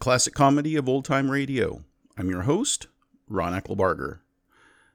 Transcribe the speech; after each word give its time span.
Classic 0.00 0.32
Comedy 0.32 0.76
of 0.76 0.88
Old 0.88 1.04
Time 1.04 1.30
Radio. 1.30 1.84
I'm 2.16 2.30
your 2.30 2.40
host, 2.42 2.86
Ron 3.28 3.52
Eckelbarger. 3.52 4.20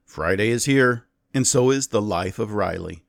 Friday 0.04 0.50
is 0.50 0.66
here, 0.66 1.06
and 1.32 1.46
so 1.46 1.70
is 1.70 1.90
The 1.90 2.02
Life 2.02 2.40
of 2.40 2.54
Riley. 2.54 3.04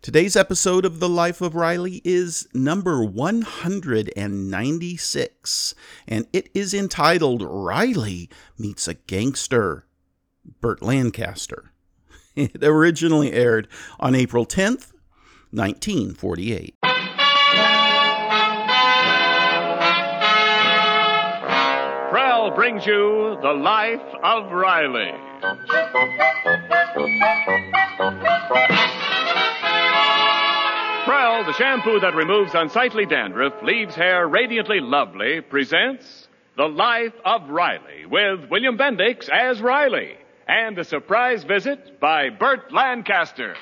Today's 0.00 0.36
episode 0.36 0.84
of 0.84 1.00
The 1.00 1.08
Life 1.08 1.40
of 1.40 1.56
Riley 1.56 2.02
is 2.04 2.46
number 2.54 3.02
196, 3.02 5.74
and 6.06 6.28
it 6.32 6.50
is 6.54 6.72
entitled 6.72 7.42
Riley 7.42 8.30
Meets 8.56 8.86
a 8.86 8.94
Gangster, 8.94 9.86
Burt 10.60 10.82
Lancaster. 10.82 11.72
It 12.36 12.62
originally 12.62 13.32
aired 13.32 13.66
on 13.98 14.14
April 14.14 14.46
10th, 14.46 14.92
1948. 15.50 16.76
Brings 22.54 22.84
you 22.84 23.38
The 23.42 23.52
Life 23.52 24.00
of 24.22 24.50
Riley. 24.52 25.12
Prell, 31.04 31.44
the 31.44 31.54
shampoo 31.56 32.00
that 32.00 32.14
removes 32.14 32.52
unsightly 32.54 33.06
dandruff, 33.06 33.54
leaves 33.62 33.94
hair 33.94 34.26
radiantly 34.26 34.80
lovely, 34.80 35.40
presents 35.40 36.28
The 36.56 36.66
Life 36.66 37.14
of 37.24 37.48
Riley 37.48 38.06
with 38.06 38.50
William 38.50 38.76
Bendix 38.76 39.28
as 39.28 39.60
Riley 39.60 40.16
and 40.48 40.78
a 40.78 40.84
surprise 40.84 41.44
visit 41.44 42.00
by 42.00 42.30
Burt 42.30 42.72
Lancaster. 42.72 43.54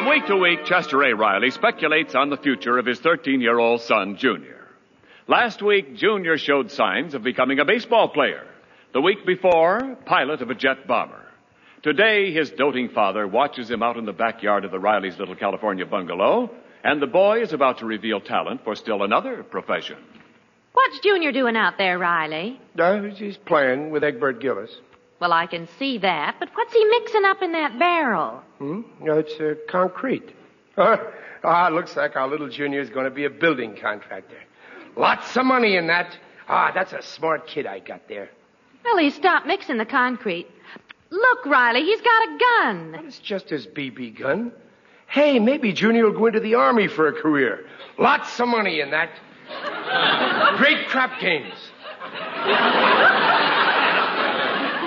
From 0.00 0.08
week 0.08 0.24
to 0.28 0.36
week, 0.36 0.64
Chester 0.64 1.02
A. 1.02 1.14
Riley 1.14 1.50
speculates 1.50 2.14
on 2.14 2.30
the 2.30 2.38
future 2.38 2.78
of 2.78 2.86
his 2.86 2.98
13 3.00 3.42
year 3.42 3.58
old 3.58 3.82
son, 3.82 4.16
Junior. 4.16 4.66
Last 5.28 5.60
week, 5.60 5.94
Junior 5.94 6.38
showed 6.38 6.70
signs 6.70 7.12
of 7.12 7.22
becoming 7.22 7.58
a 7.58 7.66
baseball 7.66 8.08
player. 8.08 8.46
The 8.94 9.02
week 9.02 9.26
before, 9.26 9.98
pilot 10.06 10.40
of 10.40 10.48
a 10.48 10.54
jet 10.54 10.86
bomber. 10.86 11.22
Today, 11.82 12.32
his 12.32 12.48
doting 12.48 12.88
father 12.88 13.28
watches 13.28 13.70
him 13.70 13.82
out 13.82 13.98
in 13.98 14.06
the 14.06 14.14
backyard 14.14 14.64
of 14.64 14.70
the 14.70 14.78
Riley's 14.78 15.18
little 15.18 15.36
California 15.36 15.84
bungalow, 15.84 16.48
and 16.82 17.02
the 17.02 17.06
boy 17.06 17.42
is 17.42 17.52
about 17.52 17.80
to 17.80 17.84
reveal 17.84 18.22
talent 18.22 18.64
for 18.64 18.74
still 18.76 19.02
another 19.02 19.42
profession. 19.42 19.98
What's 20.72 21.00
Junior 21.00 21.30
doing 21.30 21.56
out 21.56 21.76
there, 21.76 21.98
Riley? 21.98 22.58
Uh, 22.78 23.02
he's 23.02 23.36
playing 23.36 23.90
with 23.90 24.02
Egbert 24.02 24.40
Gillis. 24.40 24.70
Well, 25.20 25.34
I 25.34 25.46
can 25.46 25.68
see 25.78 25.98
that, 25.98 26.36
but 26.40 26.48
what's 26.54 26.72
he 26.72 26.82
mixing 26.86 27.24
up 27.26 27.42
in 27.42 27.52
that 27.52 27.78
barrel? 27.78 28.42
Hmm? 28.58 28.80
No, 29.00 29.18
it's 29.18 29.38
uh, 29.38 29.54
concrete. 29.68 30.30
ah, 30.78 31.68
looks 31.70 31.94
like 31.94 32.16
our 32.16 32.26
little 32.26 32.48
junior 32.48 32.80
is 32.80 32.88
going 32.88 33.04
to 33.04 33.10
be 33.10 33.26
a 33.26 33.30
building 33.30 33.76
contractor. 33.76 34.38
Lots 34.96 35.36
of 35.36 35.44
money 35.44 35.76
in 35.76 35.88
that. 35.88 36.16
Ah, 36.48 36.72
that's 36.74 36.94
a 36.94 37.02
smart 37.02 37.46
kid 37.46 37.66
I 37.66 37.80
got 37.80 38.08
there. 38.08 38.30
Well, 38.82 38.96
he 38.96 39.10
stopped 39.10 39.46
mixing 39.46 39.76
the 39.76 39.84
concrete. 39.84 40.46
Look, 41.10 41.44
Riley, 41.44 41.82
he's 41.82 42.00
got 42.00 42.22
a 42.24 42.38
gun. 42.38 43.04
It's 43.04 43.18
just 43.18 43.50
his 43.50 43.66
BB 43.66 44.18
gun. 44.18 44.52
Hey, 45.06 45.38
maybe 45.38 45.72
Junior 45.72 46.04
will 46.06 46.18
go 46.18 46.26
into 46.26 46.40
the 46.40 46.54
army 46.54 46.86
for 46.86 47.08
a 47.08 47.12
career. 47.12 47.66
Lots 47.98 48.40
of 48.40 48.48
money 48.48 48.80
in 48.80 48.90
that. 48.92 49.10
Great 50.56 50.86
crap 50.88 51.20
games. 51.20 51.52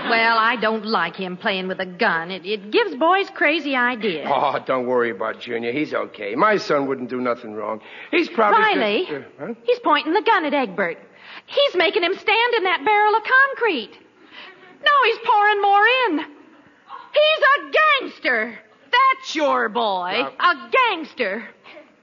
Well, 0.09 0.37
I 0.37 0.55
don't 0.57 0.85
like 0.85 1.15
him 1.15 1.37
playing 1.37 1.67
with 1.67 1.79
a 1.79 1.85
gun. 1.85 2.29
It, 2.31 2.45
it 2.45 2.71
gives 2.71 2.95
boys 2.95 3.29
crazy 3.31 3.75
ideas. 3.75 4.27
Oh, 4.29 4.57
don't 4.65 4.85
worry 4.87 5.11
about 5.11 5.39
Junior. 5.39 5.71
He's 5.71 5.93
okay. 5.93 6.35
My 6.35 6.57
son 6.57 6.87
wouldn't 6.87 7.09
do 7.09 7.21
nothing 7.21 7.53
wrong. 7.53 7.81
He's 8.11 8.29
probably. 8.29 8.59
Riley, 8.61 9.05
just- 9.05 9.25
uh, 9.39 9.47
huh? 9.47 9.53
he's 9.63 9.79
pointing 9.79 10.13
the 10.13 10.21
gun 10.21 10.45
at 10.45 10.53
Egbert. 10.53 10.97
He's 11.45 11.75
making 11.75 12.03
him 12.03 12.13
stand 12.15 12.53
in 12.55 12.63
that 12.63 12.83
barrel 12.85 13.15
of 13.15 13.23
concrete. 13.23 13.91
Now 14.83 14.99
he's 15.05 15.17
pouring 15.25 15.61
more 15.61 15.85
in. 16.07 16.19
He's 16.19 17.43
a 17.57 17.71
gangster. 18.01 18.59
That's 18.91 19.35
your 19.35 19.69
boy. 19.69 20.27
A 20.39 20.69
gangster. 20.71 21.47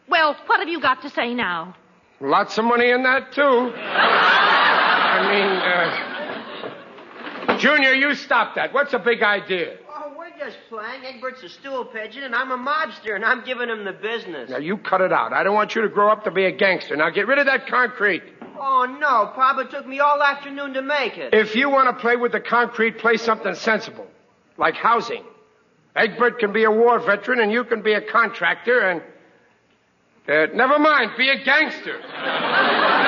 Well, 0.09 0.37
what 0.47 0.61
have 0.61 0.69
you 0.69 0.81
got 0.81 1.03
to 1.03 1.11
say 1.11 1.35
now? 1.35 1.77
Lots 2.21 2.59
of 2.59 2.65
money 2.65 2.91
in 2.91 3.03
that, 3.05 3.33
too. 3.33 3.43
I 3.43 5.29
mean, 5.31 5.47
uh. 5.47 6.10
Junior, 7.61 7.93
you 7.93 8.15
stop 8.15 8.55
that. 8.55 8.73
What's 8.73 8.93
the 8.93 8.99
big 8.99 9.23
idea? 9.23 9.77
Oh, 9.89 10.15
we're 10.17 10.31
just 10.39 10.57
playing. 10.69 11.05
Egbert's 11.05 11.43
a 11.43 11.49
stool 11.49 11.85
pigeon, 11.85 12.23
and 12.23 12.35
I'm 12.35 12.51
a 12.51 12.57
mobster, 12.57 13.15
and 13.15 13.25
I'm 13.25 13.45
giving 13.45 13.69
him 13.69 13.85
the 13.85 13.93
business. 13.93 14.49
Now, 14.51 14.59
you 14.59 14.79
cut 14.79 15.01
it 15.03 15.13
out. 15.13 15.33
I 15.33 15.43
don't 15.43 15.55
want 15.55 15.75
you 15.75 15.83
to 15.83 15.89
grow 15.89 16.11
up 16.11 16.25
to 16.25 16.31
be 16.31 16.47
a 16.47 16.53
gangster. 16.53 16.97
Now, 16.97 17.11
get 17.11 17.27
rid 17.27 17.39
of 17.39 17.47
that 17.47 17.67
concrete. 17.67 18.23
Oh, 18.59 18.85
no, 18.99 19.33
Papa 19.35 19.69
took 19.71 19.87
me 19.87 20.01
all 20.01 20.23
afternoon 20.23 20.75
to 20.75 20.83
make 20.83 21.19
it. 21.19 21.35
If 21.35 21.55
you 21.55 21.71
want 21.71 21.95
to 21.95 22.01
play 22.01 22.17
with 22.17 22.33
the 22.33 22.41
concrete, 22.41 22.99
play 22.99 23.17
something 23.17 23.55
sensible, 23.55 24.07
like 24.57 24.75
housing. 24.75 25.25
Egbert 25.97 26.39
can 26.39 26.53
be 26.53 26.65
a 26.65 26.71
war 26.71 26.99
veteran, 26.99 27.41
and 27.41 27.53
you 27.53 27.65
can 27.65 27.83
be 27.83 27.93
a 27.93 28.01
contractor, 28.01 28.81
and. 28.81 29.03
Uh, 30.29 30.47
never 30.55 30.79
mind, 30.79 31.11
be 31.17 31.29
a 31.29 31.45
gangster. 31.45 32.01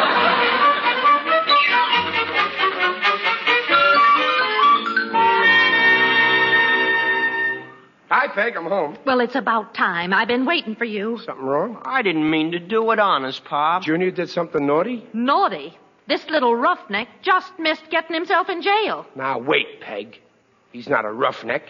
Hi, 8.13 8.29
Peg, 8.29 8.57
I'm 8.57 8.67
home. 8.67 8.99
Well, 9.07 9.21
it's 9.21 9.37
about 9.37 9.73
time. 9.73 10.13
I've 10.13 10.29
been 10.29 10.45
waiting 10.45 10.77
for 10.77 10.85
you. 10.85 11.19
Something 11.25 11.47
wrong? 11.47 11.81
I 11.87 12.03
didn't 12.03 12.29
mean 12.29 12.53
to 12.53 12.59
do 12.59 12.91
it, 12.91 12.99
honest, 12.99 13.43
Pop. 13.47 13.85
Junior 13.85 14.11
did 14.11 14.29
something 14.29 14.67
naughty? 14.67 15.07
Naughty. 15.15 15.79
This 16.07 16.23
little 16.29 16.55
roughneck 16.55 17.09
just 17.23 17.59
missed 17.59 17.85
getting 17.91 18.13
himself 18.15 18.51
in 18.51 18.61
jail. 18.61 19.07
Now, 19.17 19.39
wait, 19.39 19.81
Peg. 19.81 20.21
He's 20.73 20.91
not 20.91 21.07
a 21.07 21.11
roughneck. 21.11 21.63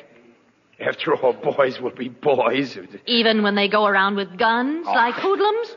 After 0.80 1.14
all, 1.14 1.32
boys 1.32 1.80
will 1.80 1.94
be 1.94 2.08
boys. 2.08 2.76
Even 3.06 3.44
when 3.44 3.54
they 3.54 3.68
go 3.68 3.86
around 3.86 4.16
with 4.16 4.36
guns, 4.36 4.84
oh. 4.88 4.92
like 4.94 5.14
hoodlums? 5.14 5.76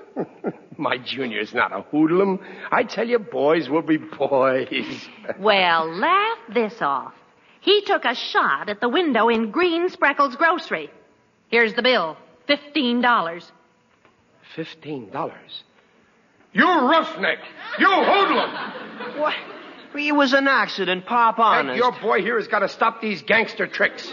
My 0.80 0.98
junior's 0.98 1.54
not 1.54 1.74
a 1.74 1.84
hoodlum. 1.84 2.40
I 2.72 2.86
tell 2.86 3.08
you, 3.08 3.20
boys 3.20 3.70
will 3.70 3.84
be 3.84 3.98
boys. 3.98 5.08
Well, 5.38 5.96
laugh 5.96 6.40
this 6.52 6.82
off. 6.82 7.14
He 7.66 7.82
took 7.82 8.06
a 8.06 8.14
shot 8.14 8.70
at 8.70 8.80
the 8.80 8.88
window 8.88 9.28
in 9.28 9.50
Green 9.50 9.90
Spreckles 9.90 10.38
Grocery. 10.38 10.92
Here's 11.50 11.74
the 11.74 11.82
bill. 11.82 12.16
Fifteen 12.48 13.02
dollars. 13.02 13.52
Fifteen 14.56 15.10
dollars. 15.10 15.64
You 16.54 16.64
roughneck! 16.66 17.40
You 17.80 17.88
hoodlum! 17.90 19.20
What? 19.20 19.34
It 19.96 20.14
was 20.14 20.34
an 20.34 20.48
accident, 20.48 21.06
Pop, 21.06 21.38
Peg, 21.38 21.44
honest. 21.46 21.78
your 21.78 21.92
boy 22.02 22.22
here 22.22 22.38
has 22.38 22.48
got 22.48 22.60
to 22.60 22.70
stop 22.70 23.02
these 23.02 23.22
gangster 23.24 23.66
tricks. 23.66 24.10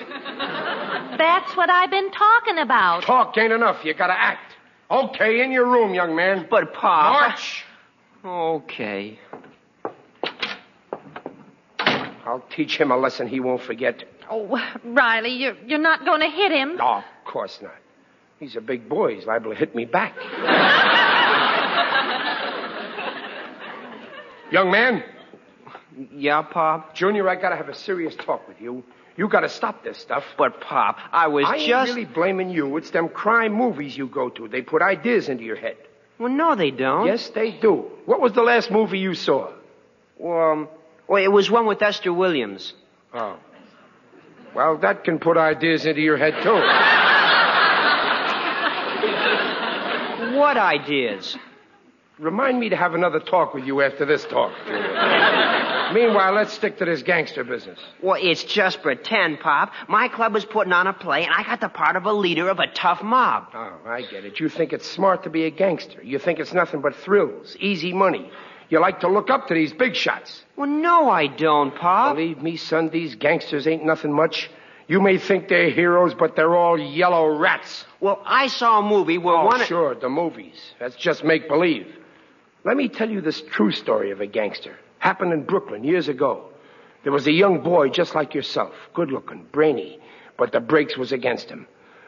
That's 1.19 1.57
what 1.57 1.69
I've 1.71 1.91
been 1.91 2.11
talking 2.11 2.59
about. 2.59 3.03
Talk 3.03 3.37
ain't 3.37 3.53
enough. 3.53 3.85
You 3.85 3.93
got 3.95 4.07
to 4.09 4.19
act. 4.19 4.55
Okay, 4.91 5.43
in 5.45 5.53
your 5.53 5.67
room, 5.67 5.93
young 5.95 6.17
man. 6.17 6.47
But, 6.51 6.73
Pop. 6.73 7.13
March. 7.13 7.65
Okay. 8.25 9.19
I'll 12.25 12.45
teach 12.55 12.77
him 12.77 12.91
a 12.91 12.97
lesson 12.97 13.27
he 13.27 13.41
won't 13.41 13.63
forget. 13.63 14.05
Oh, 14.31 14.61
Riley, 14.85 15.31
you're, 15.31 15.57
you're 15.67 15.79
not 15.79 16.05
going 16.05 16.21
to 16.21 16.29
hit 16.29 16.53
him. 16.53 16.77
No, 16.77 16.99
of 16.99 17.05
course 17.25 17.59
not. 17.61 17.75
He's 18.39 18.57
a 18.57 18.61
big 18.61 18.89
boy. 18.89 19.17
He's 19.17 19.27
liable 19.27 19.51
to 19.51 19.57
hit 19.57 19.75
me 19.75 19.85
back. 19.85 20.15
Young 24.51 24.71
man, 24.71 25.03
Yeah, 26.13 26.43
Pop? 26.43 26.95
Junior, 26.95 27.29
I 27.29 27.37
gotta 27.37 27.57
have 27.57 27.69
a 27.69 27.75
serious 27.75 28.15
talk 28.17 28.47
with 28.47 28.61
you. 28.61 28.85
You 29.17 29.29
gotta 29.29 29.49
stop 29.49 29.83
this 29.85 29.99
stuff. 29.99 30.25
But, 30.37 30.61
Pop, 30.61 30.99
I 31.11 31.29
was 31.29 31.45
just. 31.45 31.55
I 31.55 31.57
ain't 31.57 31.89
really 31.89 32.05
blaming 32.05 32.51
you. 32.51 32.77
It's 32.77 32.91
them 32.91 33.09
crime 33.09 33.53
movies 33.55 33.97
you 33.97 34.09
go 34.09 34.29
to. 34.31 34.49
They 34.49 34.63
put 34.63 34.83
ideas 34.83 35.29
into 35.29 35.45
your 35.45 35.57
head. 35.57 35.77
Well, 36.19 36.31
no, 36.31 36.55
they 36.55 36.71
don't. 36.71 37.07
Yes, 37.07 37.29
they 37.31 37.53
do. 37.53 37.91
What 38.07 38.21
was 38.21 38.33
the 38.33 38.43
last 38.43 38.71
movie 38.71 38.99
you 38.99 39.15
saw? 39.15 39.53
Well, 40.19 40.51
um, 40.53 40.69
well, 41.13 41.23
it 41.23 41.31
was 41.31 41.51
one 41.51 41.67
with 41.67 41.83
Esther 41.83 42.11
Williams. 42.11 42.73
Oh. 43.13 43.37
Well, 44.57 44.79
that 44.79 45.05
can 45.05 45.19
put 45.19 45.37
ideas 45.37 45.85
into 45.85 46.01
your 46.01 46.17
head, 46.17 46.43
too. 46.43 46.51
What 50.39 50.57
ideas? 50.57 51.37
Remind 52.19 52.59
me 52.59 52.71
to 52.71 52.77
have 52.77 52.95
another 52.95 53.21
talk 53.21 53.53
with 53.53 53.67
you 53.67 53.83
after 53.83 54.07
this 54.07 54.25
talk. 54.25 54.53
Meanwhile, 55.93 56.33
let's 56.33 56.55
stick 56.55 56.79
to 56.79 56.87
this 56.87 57.03
gangster 57.03 57.45
business. 57.45 57.79
Well, 58.01 58.19
it's 58.19 58.45
just 58.45 58.81
pretend, 58.81 59.41
Pop. 59.41 59.73
My 59.89 60.09
club 60.09 60.35
is 60.35 60.47
putting 60.47 60.73
on 60.73 60.87
a 60.87 60.95
play, 60.95 61.25
and 61.25 61.35
I 61.35 61.45
got 61.45 61.61
the 61.61 61.69
part 61.69 61.97
of 61.97 62.07
a 62.07 62.13
leader 62.13 62.49
of 62.49 62.59
a 62.59 62.69
tough 62.69 63.03
mob. 63.03 63.49
Oh, 63.53 63.79
I 63.85 64.01
get 64.01 64.25
it. 64.25 64.41
You 64.41 64.49
think 64.49 64.73
it's 64.73 64.91
smart 64.91 65.25
to 65.25 65.31
be 65.31 65.45
a 65.45 65.51
gangster. 65.51 66.03
You 66.03 66.19
think 66.19 66.39
it's 66.39 66.55
nothing 66.55 66.81
but 66.81 66.97
thrills, 66.97 67.55
easy 67.61 67.93
money. 67.93 68.31
You 68.73 68.81
like 68.81 69.01
to 69.01 69.09
look 69.09 69.29
up 69.29 69.49
to 69.49 69.55
these 69.55 69.75
big 69.75 69.95
shots. 69.95 70.47
Well, 70.57 70.67
no, 70.67 71.11
I 71.11 71.27
don't, 71.27 71.75
Pop. 71.75 72.17
Believe 72.17 72.41
me, 72.43 72.57
son, 72.57 72.89
these 72.89 73.15
gangsters 73.17 73.67
ain't 73.67 73.85
nothing 73.85 74.11
much. 74.15 74.49
You 74.89 74.99
may 75.03 75.19
think 75.19 75.49
they're 75.49 75.69
heroes, 75.69 76.15
but 76.15 76.37
they're 76.37 76.57
all 76.57 76.79
yellow 76.81 77.37
rats. 77.37 77.85
Well, 78.01 78.23
I 78.25 78.47
saw 78.47 78.79
a 78.79 78.83
movie 78.83 79.19
where 79.19 79.37
Oh, 79.37 79.45
one. 79.45 79.63
sure, 79.67 79.95
the 79.95 80.09
movies. 80.09 80.59
That's 80.81 80.97
just 80.97 81.23
make 81.23 81.49
believe. 81.49 81.87
Let 82.65 82.79
me 82.79 82.89
tell 82.89 83.11
you 83.11 83.21
this 83.21 83.43
true 83.43 83.73
story 83.73 84.11
of 84.11 84.23
a 84.23 84.27
gangster. 84.27 84.75
Happened 85.01 85.35
in 85.35 85.43
Brooklyn 85.43 85.85
years 85.85 86.09
ago. 86.09 86.49
There 87.03 87.13
was 87.13 87.27
a 87.27 87.33
young 87.33 87.61
boy 87.61 87.91
just 87.91 88.15
like 88.15 88.33
yourself, 88.33 88.73
good 88.95 89.13
looking, 89.13 89.45
brainy, 89.53 89.99
but 90.39 90.51
the 90.53 90.61
brakes 90.61 90.97
was 90.97 91.13
against 91.13 91.51
him. 91.51 91.67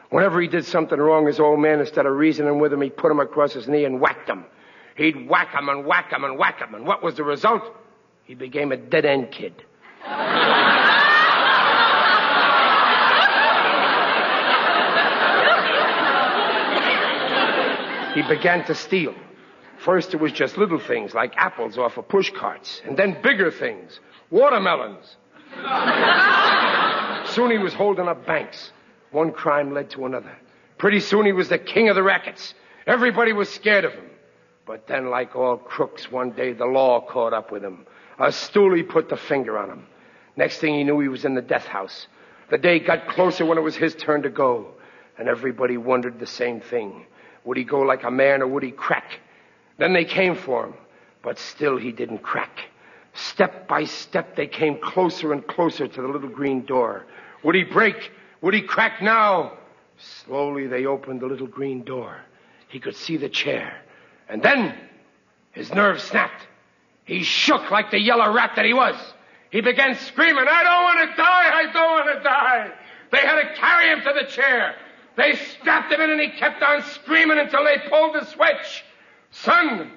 Whenever 0.09 0.41
he 0.41 0.47
did 0.47 0.65
something 0.65 0.97
wrong, 0.97 1.27
his 1.27 1.39
old 1.39 1.59
man, 1.59 1.79
instead 1.79 2.07
of 2.07 2.13
reasoning 2.15 2.57
with 2.57 2.73
him, 2.73 2.81
he 2.81 2.89
put 2.89 3.11
him 3.11 3.19
across 3.19 3.53
his 3.53 3.67
knee 3.67 3.85
and 3.85 4.01
whacked 4.01 4.27
him. 4.27 4.45
He'd 4.95 5.27
whack 5.29 5.53
him 5.53 5.69
and 5.69 5.85
whack 5.85 6.11
him 6.11 6.23
and 6.23 6.37
whack 6.37 6.59
him, 6.59 6.73
and 6.73 6.85
what 6.85 7.03
was 7.03 7.15
the 7.15 7.23
result? 7.23 7.63
He 8.23 8.33
became 8.33 8.71
a 8.71 8.77
dead 8.77 9.05
end 9.05 9.31
kid. 9.31 9.63
he 18.15 18.21
began 18.21 18.63
to 18.65 18.73
steal. 18.73 19.13
First, 19.77 20.13
it 20.13 20.21
was 20.21 20.31
just 20.31 20.57
little 20.57 20.79
things 20.79 21.13
like 21.13 21.35
apples 21.35 21.77
off 21.77 21.97
of 21.97 22.07
push 22.07 22.31
carts, 22.31 22.81
and 22.85 22.95
then 22.95 23.21
bigger 23.21 23.51
things, 23.51 23.99
watermelons. 24.31 25.17
soon 27.33 27.51
he 27.51 27.57
was 27.57 27.73
holding 27.73 28.07
up 28.07 28.25
banks. 28.25 28.71
One 29.11 29.31
crime 29.31 29.73
led 29.73 29.89
to 29.91 30.05
another. 30.05 30.31
Pretty 30.77 31.01
soon 31.01 31.25
he 31.25 31.33
was 31.33 31.49
the 31.49 31.57
king 31.57 31.89
of 31.89 31.95
the 31.95 32.03
rackets. 32.03 32.53
Everybody 32.87 33.33
was 33.33 33.49
scared 33.49 33.83
of 33.83 33.93
him. 33.93 34.05
But 34.65 34.87
then, 34.87 35.09
like 35.09 35.35
all 35.35 35.57
crooks, 35.57 36.11
one 36.11 36.31
day 36.31 36.53
the 36.53 36.65
law 36.65 37.01
caught 37.01 37.33
up 37.33 37.51
with 37.51 37.63
him. 37.63 37.85
A 38.17 38.27
stoolie 38.27 38.87
put 38.87 39.09
the 39.09 39.17
finger 39.17 39.57
on 39.57 39.69
him. 39.69 39.85
Next 40.35 40.57
thing 40.57 40.73
he 40.73 40.83
knew, 40.83 40.99
he 40.99 41.07
was 41.07 41.25
in 41.25 41.35
the 41.35 41.41
death 41.41 41.65
house. 41.65 42.07
The 42.49 42.57
day 42.57 42.79
got 42.79 43.07
closer 43.07 43.45
when 43.45 43.57
it 43.57 43.61
was 43.61 43.75
his 43.75 43.95
turn 43.95 44.23
to 44.23 44.29
go. 44.29 44.67
And 45.17 45.27
everybody 45.27 45.77
wondered 45.77 46.19
the 46.19 46.25
same 46.25 46.61
thing. 46.61 47.05
Would 47.45 47.57
he 47.57 47.63
go 47.63 47.81
like 47.81 48.03
a 48.03 48.11
man 48.11 48.41
or 48.41 48.47
would 48.47 48.63
he 48.63 48.71
crack? 48.71 49.19
Then 49.77 49.93
they 49.93 50.05
came 50.05 50.35
for 50.35 50.65
him. 50.65 50.73
But 51.21 51.39
still 51.39 51.77
he 51.77 51.91
didn't 51.91 52.19
crack. 52.19 52.59
Step 53.13 53.67
by 53.67 53.85
step, 53.85 54.35
they 54.35 54.47
came 54.47 54.77
closer 54.79 55.31
and 55.31 55.45
closer 55.45 55.87
to 55.87 56.01
the 56.01 56.07
little 56.07 56.29
green 56.29 56.65
door. 56.65 57.05
Would 57.43 57.55
he 57.55 57.63
break? 57.63 58.11
Would 58.41 58.53
he 58.53 58.61
crack 58.61 59.01
now? 59.01 59.53
Slowly 59.97 60.67
they 60.67 60.85
opened 60.85 61.21
the 61.21 61.27
little 61.27 61.47
green 61.47 61.83
door. 61.83 62.19
He 62.67 62.79
could 62.79 62.95
see 62.95 63.15
the 63.15 63.29
chair. 63.29 63.81
And 64.27 64.41
then 64.41 64.75
his 65.51 65.73
nerves 65.73 66.03
snapped. 66.03 66.47
He 67.05 67.23
shook 67.23 67.69
like 67.71 67.91
the 67.91 67.99
yellow 67.99 68.33
rat 68.33 68.53
that 68.55 68.65
he 68.65 68.73
was. 68.73 68.95
He 69.51 69.61
began 69.61 69.95
screaming, 69.95 70.45
I 70.49 70.63
don't 70.63 70.83
want 70.83 71.09
to 71.09 71.15
die, 71.15 71.51
I 71.53 71.71
don't 71.71 71.91
want 71.91 72.17
to 72.17 72.23
die. 72.23 72.71
They 73.11 73.19
had 73.19 73.41
to 73.41 73.55
carry 73.55 73.89
him 73.89 74.01
to 74.01 74.13
the 74.19 74.27
chair. 74.31 74.75
They 75.15 75.35
strapped 75.35 75.93
him 75.93 76.01
in 76.01 76.09
and 76.09 76.19
he 76.19 76.31
kept 76.31 76.61
on 76.61 76.83
screaming 76.83 77.37
until 77.37 77.63
they 77.63 77.77
pulled 77.89 78.15
the 78.15 78.25
switch. 78.25 78.83
Son, 79.31 79.91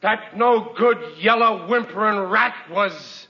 that 0.00 0.36
no 0.36 0.72
good 0.76 1.18
yellow 1.18 1.66
whimpering 1.66 2.30
rat 2.30 2.54
was 2.70 3.26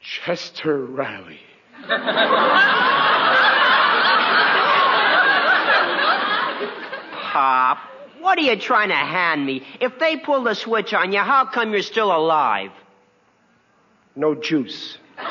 Chester 0.00 0.84
Riley. 0.84 1.40
Pop, 7.32 7.78
what 8.24 8.38
are 8.38 8.42
you 8.42 8.56
trying 8.56 8.88
to 8.88 8.94
hand 8.94 9.44
me? 9.44 9.62
If 9.80 9.98
they 9.98 10.16
pull 10.16 10.44
the 10.44 10.54
switch 10.54 10.94
on 10.94 11.12
you, 11.12 11.18
how 11.18 11.44
come 11.44 11.72
you're 11.72 11.82
still 11.82 12.10
alive? 12.10 12.70
No 14.16 14.34
juice. 14.34 14.96
the 15.18 15.22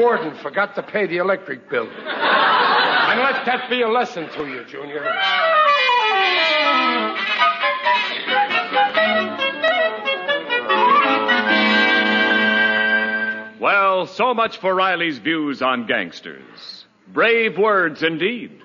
warden 0.00 0.36
forgot 0.36 0.76
to 0.76 0.82
pay 0.84 1.06
the 1.06 1.16
electric 1.16 1.68
bill. 1.68 1.88
and 1.88 3.20
let 3.20 3.44
that 3.46 3.66
be 3.68 3.82
a 3.82 3.88
lesson 3.88 4.30
to 4.30 4.46
you, 4.46 4.64
Junior. 4.64 5.02
Well, 13.60 14.06
so 14.06 14.34
much 14.34 14.58
for 14.58 14.72
Riley's 14.72 15.18
views 15.18 15.62
on 15.62 15.86
gangsters. 15.86 16.84
Brave 17.12 17.58
words 17.58 18.04
indeed. 18.04 18.62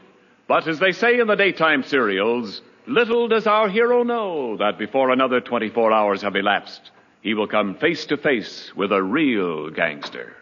But 0.47 0.67
as 0.67 0.79
they 0.79 0.91
say 0.91 1.19
in 1.19 1.27
the 1.27 1.35
daytime 1.35 1.83
serials, 1.83 2.61
little 2.85 3.27
does 3.27 3.47
our 3.47 3.69
hero 3.69 4.03
know 4.03 4.57
that 4.57 4.77
before 4.77 5.11
another 5.11 5.39
24 5.39 5.91
hours 5.91 6.21
have 6.21 6.35
elapsed, 6.35 6.91
he 7.21 7.33
will 7.33 7.47
come 7.47 7.75
face 7.75 8.05
to 8.07 8.17
face 8.17 8.71
with 8.75 8.91
a 8.91 9.01
real 9.01 9.69
gangster. 9.69 10.33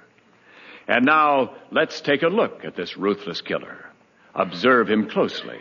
And 0.88 1.06
now, 1.06 1.56
let's 1.72 2.02
take 2.02 2.24
a 2.24 2.28
look 2.28 2.66
at 2.66 2.76
this 2.76 2.98
ruthless 2.98 3.42
killer. 3.42 3.86
Observe 4.34 4.90
him 4.90 5.08
closely. 5.08 5.60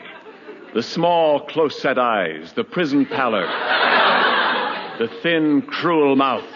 The 0.75 0.83
small, 0.83 1.41
close 1.47 1.81
set 1.81 1.99
eyes, 1.99 2.53
the 2.55 2.65
prison 2.65 3.05
pallor, 3.05 3.47
the 4.99 5.09
thin, 5.23 5.63
cruel 5.63 6.17
mouth, 6.17 6.49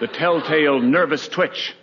the 0.00 0.08
telltale 0.08 0.80
nervous 0.80 1.28
twitch. 1.28 1.74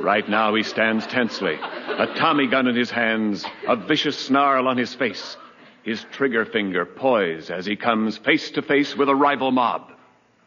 Right 0.00 0.28
now 0.28 0.54
he 0.54 0.62
stands 0.62 1.06
tensely, 1.06 1.54
a 1.54 2.06
Tommy 2.16 2.46
gun 2.46 2.66
in 2.68 2.76
his 2.76 2.90
hands, 2.90 3.44
a 3.66 3.76
vicious 3.76 4.16
snarl 4.18 4.68
on 4.68 4.76
his 4.76 4.94
face, 4.94 5.36
his 5.82 6.04
trigger 6.12 6.44
finger 6.44 6.84
poised 6.86 7.50
as 7.50 7.66
he 7.66 7.74
comes 7.76 8.16
face 8.18 8.50
to 8.52 8.62
face 8.62 8.96
with 8.96 9.08
a 9.08 9.14
rival 9.14 9.50
mob. 9.50 9.90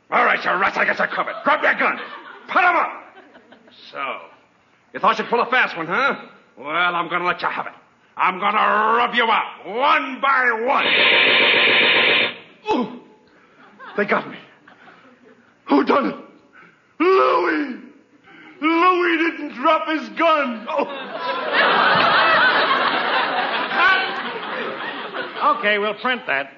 All 0.10 0.24
right, 0.26 0.44
you 0.44 0.52
rats, 0.52 0.78
I 0.78 0.86
guess 0.86 1.00
I 1.00 1.08
covered. 1.08 1.36
Grab 1.44 1.62
your 1.64 1.74
gun. 1.76 2.00
Put 2.48 2.64
'em 2.64 2.76
up. 2.76 2.92
So, 3.92 4.22
you 4.94 5.00
thought 5.00 5.18
you'd 5.20 5.28
pull 5.30 5.42
a 5.42 5.46
fast 5.46 5.76
one, 5.78 5.88
huh? 5.88 6.16
Well, 6.58 6.70
I'm 6.96 7.10
gonna 7.10 7.26
let 7.26 7.42
you 7.42 7.48
have 7.48 7.68
it. 7.68 7.74
I'm 8.18 8.40
gonna 8.40 8.98
rub 8.98 9.16
you 9.16 9.24
out, 9.24 9.66
one 9.66 10.20
by 10.22 10.52
one. 12.72 12.80
Ooh, 12.80 13.02
they 13.98 14.06
got 14.06 14.30
me. 14.30 14.38
Who 15.66 15.84
done 15.84 16.06
it? 16.10 16.16
Louis! 17.00 17.80
Louis 18.62 19.18
didn't 19.18 19.56
drop 19.56 19.88
his 19.88 20.08
gun. 20.10 20.68
Oh. 20.70 20.88
Okay, 25.58 25.80
we'll 25.80 25.96
print 25.96 26.22
that. 26.28 26.52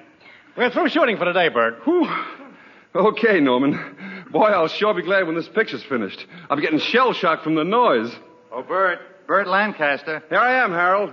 We're 0.56 0.70
through 0.70 0.90
shooting 0.90 1.16
for 1.16 1.24
today, 1.24 1.48
Burt. 1.48 1.80
Whew. 1.84 2.08
Okay, 2.94 3.40
Norman. 3.40 4.26
Boy, 4.30 4.46
I'll 4.46 4.68
sure 4.68 4.94
be 4.94 5.02
glad 5.02 5.26
when 5.26 5.34
this 5.34 5.48
picture's 5.48 5.82
finished. 5.82 6.24
I'm 6.48 6.60
getting 6.60 6.78
shell 6.78 7.12
shocked 7.12 7.42
from 7.42 7.54
the 7.54 7.64
noise. 7.64 8.14
Oh, 8.52 8.62
Burt. 8.62 8.98
Burt 9.26 9.48
Lancaster. 9.48 10.22
Here 10.28 10.38
I 10.38 10.62
am, 10.62 10.70
Harold. 10.70 11.12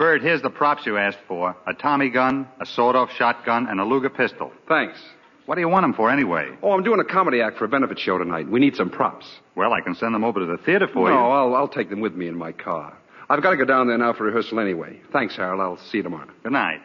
Burt, 0.00 0.22
here's 0.22 0.40
the 0.40 0.48
props 0.48 0.86
you 0.86 0.96
asked 0.96 1.18
for. 1.28 1.54
A 1.66 1.74
Tommy 1.74 2.08
gun, 2.08 2.48
a 2.58 2.64
sawed-off 2.64 3.12
shotgun, 3.12 3.66
and 3.66 3.78
a 3.78 3.84
Luger 3.84 4.08
pistol. 4.08 4.50
Thanks. 4.66 4.98
What 5.44 5.56
do 5.56 5.60
you 5.60 5.68
want 5.68 5.84
them 5.84 5.92
for 5.92 6.10
anyway? 6.10 6.48
Oh, 6.62 6.72
I'm 6.72 6.82
doing 6.82 7.00
a 7.00 7.04
comedy 7.04 7.42
act 7.42 7.58
for 7.58 7.66
a 7.66 7.68
benefit 7.68 7.98
show 7.98 8.16
tonight. 8.16 8.48
We 8.48 8.60
need 8.60 8.76
some 8.76 8.88
props. 8.88 9.26
Well, 9.56 9.74
I 9.74 9.82
can 9.82 9.94
send 9.94 10.14
them 10.14 10.24
over 10.24 10.40
to 10.40 10.46
the 10.46 10.56
theater 10.56 10.88
for 10.88 11.10
no, 11.10 11.14
you. 11.14 11.20
I'll, 11.20 11.54
I'll 11.54 11.68
take 11.68 11.90
them 11.90 12.00
with 12.00 12.14
me 12.14 12.28
in 12.28 12.34
my 12.34 12.50
car. 12.50 12.96
I've 13.28 13.42
got 13.42 13.50
to 13.50 13.58
go 13.58 13.66
down 13.66 13.88
there 13.88 13.98
now 13.98 14.14
for 14.14 14.24
rehearsal 14.24 14.58
anyway. 14.58 14.98
Thanks, 15.12 15.36
Harold. 15.36 15.60
I'll 15.60 15.76
see 15.76 15.98
you 15.98 16.02
tomorrow. 16.02 16.28
Good 16.44 16.52
night. 16.52 16.80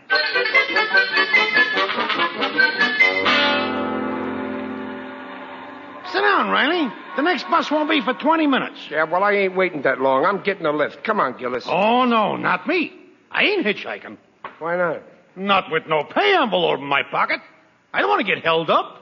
Sit 6.11 6.19
down, 6.19 6.49
Riley. 6.49 6.91
The 7.15 7.21
next 7.21 7.49
bus 7.49 7.71
won't 7.71 7.89
be 7.89 8.01
for 8.01 8.13
20 8.13 8.45
minutes. 8.45 8.89
Yeah, 8.91 9.05
well, 9.05 9.23
I 9.23 9.31
ain't 9.31 9.55
waiting 9.55 9.83
that 9.83 10.01
long. 10.01 10.25
I'm 10.25 10.43
getting 10.43 10.65
a 10.65 10.73
lift. 10.73 11.05
Come 11.05 11.21
on, 11.21 11.37
Gillis. 11.37 11.63
Oh, 11.65 12.03
no, 12.03 12.35
not 12.35 12.67
me. 12.67 13.03
I 13.35 13.43
ain't 13.43 13.65
hitchhiking. 13.65 14.17
Why 14.59 14.77
not? 14.77 15.01
Not 15.35 15.69
with 15.69 15.83
no 15.87 16.05
pay 16.05 16.37
envelope 16.41 16.79
in 16.79 16.85
my 16.85 17.03
pocket. 17.03 17.41
I 17.93 17.99
don't 17.99 18.09
want 18.09 18.25
to 18.25 18.33
get 18.33 18.41
held 18.45 18.69
up. 18.69 19.01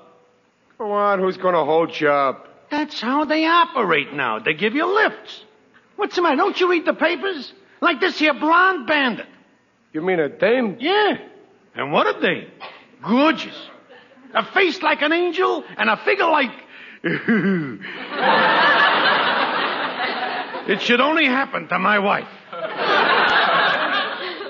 Go 0.79 0.91
on, 0.91 1.19
who's 1.19 1.37
going 1.37 1.53
to 1.53 1.63
hold 1.63 1.99
you 1.99 2.09
up? 2.09 2.47
That's 2.71 2.99
how 2.99 3.25
they 3.25 3.45
operate 3.45 4.11
now. 4.11 4.39
They 4.39 4.55
give 4.55 4.73
you 4.73 4.91
lifts. 4.91 5.43
What's 5.97 6.15
the 6.15 6.23
matter? 6.23 6.37
Don't 6.37 6.59
you 6.59 6.67
read 6.67 6.83
the 6.83 6.95
papers? 6.95 7.53
Like 7.79 7.99
this 7.99 8.17
here 8.17 8.33
blonde 8.33 8.87
bandit. 8.87 9.27
You 9.93 10.01
mean 10.01 10.19
a 10.19 10.29
dame? 10.29 10.77
Yeah. 10.79 11.19
And 11.75 11.91
what 11.91 12.07
a 12.07 12.19
dame. 12.19 12.49
Gorgeous. 13.07 13.55
A 14.33 14.43
face 14.51 14.81
like 14.81 15.03
an 15.03 15.13
angel 15.13 15.63
and 15.77 15.91
a 15.91 15.97
figure 15.97 16.25
like. 16.25 16.49
it 20.67 20.81
should 20.81 21.01
only 21.01 21.25
happen 21.25 21.67
to 21.67 21.77
my 21.77 21.99
wife. 21.99 22.27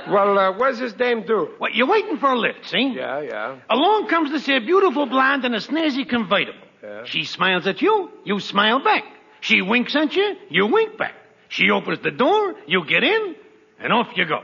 Well, 0.10 0.38
uh, 0.38 0.51
what's 0.57 0.79
this 0.79 0.93
dame 0.93 1.25
do? 1.25 1.50
What, 1.57 1.74
you're 1.74 1.88
waiting 1.88 2.17
for 2.17 2.31
a 2.31 2.38
lift, 2.38 2.65
see? 2.69 2.93
Yeah, 2.95 3.22
yeah. 3.22 3.60
Along 3.69 4.07
comes 4.07 4.31
this 4.31 4.45
here 4.45 4.60
beautiful 4.60 5.05
blonde 5.05 5.45
in 5.45 5.53
a 5.53 5.60
snazzy 5.60 6.07
convertible. 6.07 6.60
Yeah. 6.83 7.05
She 7.05 7.24
smiles 7.24 7.65
at 7.67 7.81
you, 7.81 8.12
you 8.25 8.39
smile 8.39 8.83
back. 8.83 9.03
She 9.41 9.62
winks 9.62 9.95
at 9.95 10.15
you, 10.15 10.36
you 10.50 10.67
wink 10.67 10.98
back. 10.98 11.13
She 11.48 11.69
opens 11.69 12.00
the 12.01 12.12
door, 12.12 12.55
you 12.67 12.86
get 12.86 13.03
in, 13.03 13.36
and 13.79 13.93
off 13.93 14.07
you 14.15 14.25
go. 14.25 14.39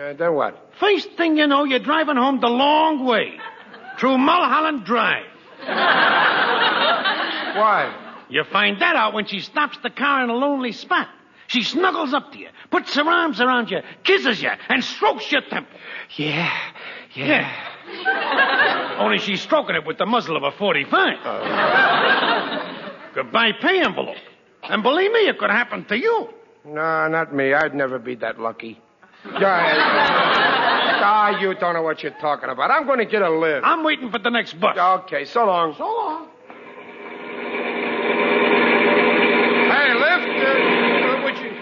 Uh, 0.00 0.12
then 0.14 0.34
what? 0.34 0.72
First 0.78 1.10
thing 1.16 1.36
you 1.36 1.46
know, 1.46 1.64
you're 1.64 1.80
driving 1.80 2.16
home 2.16 2.40
the 2.40 2.48
long 2.48 3.04
way 3.04 3.38
through 3.98 4.16
Mulholland 4.16 4.84
Drive. 4.84 5.26
Why? 7.56 8.24
You 8.30 8.44
find 8.50 8.80
that 8.80 8.96
out 8.96 9.12
when 9.12 9.26
she 9.26 9.40
stops 9.40 9.76
the 9.82 9.90
car 9.90 10.24
in 10.24 10.30
a 10.30 10.34
lonely 10.34 10.72
spot. 10.72 11.08
She 11.50 11.64
snuggles 11.64 12.14
up 12.14 12.30
to 12.32 12.38
you, 12.38 12.48
puts 12.70 12.94
her 12.94 13.02
arms 13.02 13.40
around 13.40 13.72
you, 13.72 13.80
kisses 14.04 14.40
you, 14.40 14.50
and 14.68 14.84
strokes 14.84 15.32
your 15.32 15.40
temple. 15.42 15.76
Yeah, 16.16 16.56
yeah. 17.14 18.96
Only 19.00 19.18
she's 19.18 19.40
stroking 19.42 19.74
it 19.74 19.84
with 19.84 19.98
the 19.98 20.06
muzzle 20.06 20.36
of 20.36 20.44
a 20.44 20.52
45. 20.52 21.18
Goodbye 23.16 23.50
pay 23.60 23.82
envelope. 23.82 24.16
And 24.62 24.84
believe 24.84 25.10
me, 25.10 25.26
it 25.26 25.38
could 25.38 25.50
happen 25.50 25.84
to 25.86 25.98
you. 25.98 26.28
No, 26.64 27.08
not 27.08 27.34
me. 27.34 27.52
I'd 27.52 27.74
never 27.74 27.98
be 27.98 28.14
that 28.16 28.38
lucky. 28.38 28.80
Yeah, 29.40 31.00
ah, 31.02 31.40
you 31.40 31.54
don't 31.54 31.74
know 31.74 31.82
what 31.82 32.02
you're 32.02 32.16
talking 32.20 32.48
about. 32.48 32.70
I'm 32.70 32.86
going 32.86 33.00
to 33.00 33.04
get 33.06 33.22
a 33.22 33.30
lift. 33.30 33.66
I'm 33.66 33.82
waiting 33.84 34.10
for 34.10 34.18
the 34.18 34.30
next 34.30 34.58
bus. 34.60 34.78
Okay, 34.78 35.24
so 35.26 35.44
long. 35.44 35.74
So 35.76 35.84
long. 35.84 36.28
Hey, 39.68 39.94
lift. 39.94 40.28
Uh, 40.46 41.22
would 41.24 41.38
you? 41.38 41.52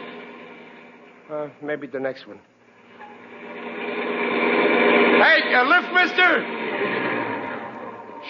Maybe 1.63 1.87
the 1.87 2.01
next 2.01 2.27
one. 2.27 2.41
Hey, 5.21 5.55
uh, 5.55 5.65
lift, 5.65 5.93
mister. 5.93 6.45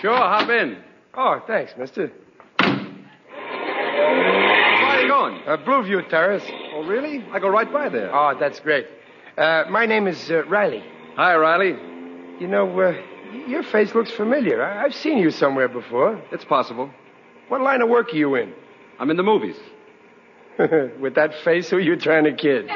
Sure, 0.00 0.16
hop 0.16 0.48
in. 0.48 0.78
Oh, 1.14 1.40
thanks, 1.46 1.72
mister. 1.78 2.10
Where 2.58 2.70
are 4.96 5.00
you 5.02 5.08
going? 5.08 5.42
Uh, 5.46 5.56
Blueview 5.58 6.08
Terrace. 6.08 6.44
Oh, 6.74 6.84
really? 6.84 7.24
I 7.32 7.38
go 7.40 7.48
right 7.48 7.70
by 7.72 7.88
there. 7.88 8.14
Oh, 8.14 8.34
that's 8.38 8.60
great. 8.60 8.86
Uh, 9.36 9.64
my 9.70 9.86
name 9.86 10.06
is 10.06 10.30
uh, 10.30 10.44
Riley. 10.46 10.82
Hi, 11.16 11.36
Riley. 11.36 11.76
You 12.40 12.46
know, 12.48 12.78
uh, 12.80 12.94
your 13.46 13.62
face 13.64 13.94
looks 13.94 14.10
familiar. 14.12 14.62
I- 14.62 14.84
I've 14.84 14.94
seen 14.94 15.18
you 15.18 15.30
somewhere 15.30 15.68
before. 15.68 16.20
It's 16.32 16.44
possible. 16.44 16.90
What 17.48 17.60
line 17.60 17.82
of 17.82 17.88
work 17.88 18.12
are 18.12 18.16
you 18.16 18.34
in? 18.36 18.52
I'm 18.98 19.10
in 19.10 19.16
the 19.16 19.22
movies. 19.22 19.56
With 21.00 21.14
that 21.14 21.34
face, 21.44 21.70
who 21.70 21.76
are 21.76 21.80
you 21.80 21.96
trying 21.96 22.24
to 22.24 22.32
kid? 22.34 22.66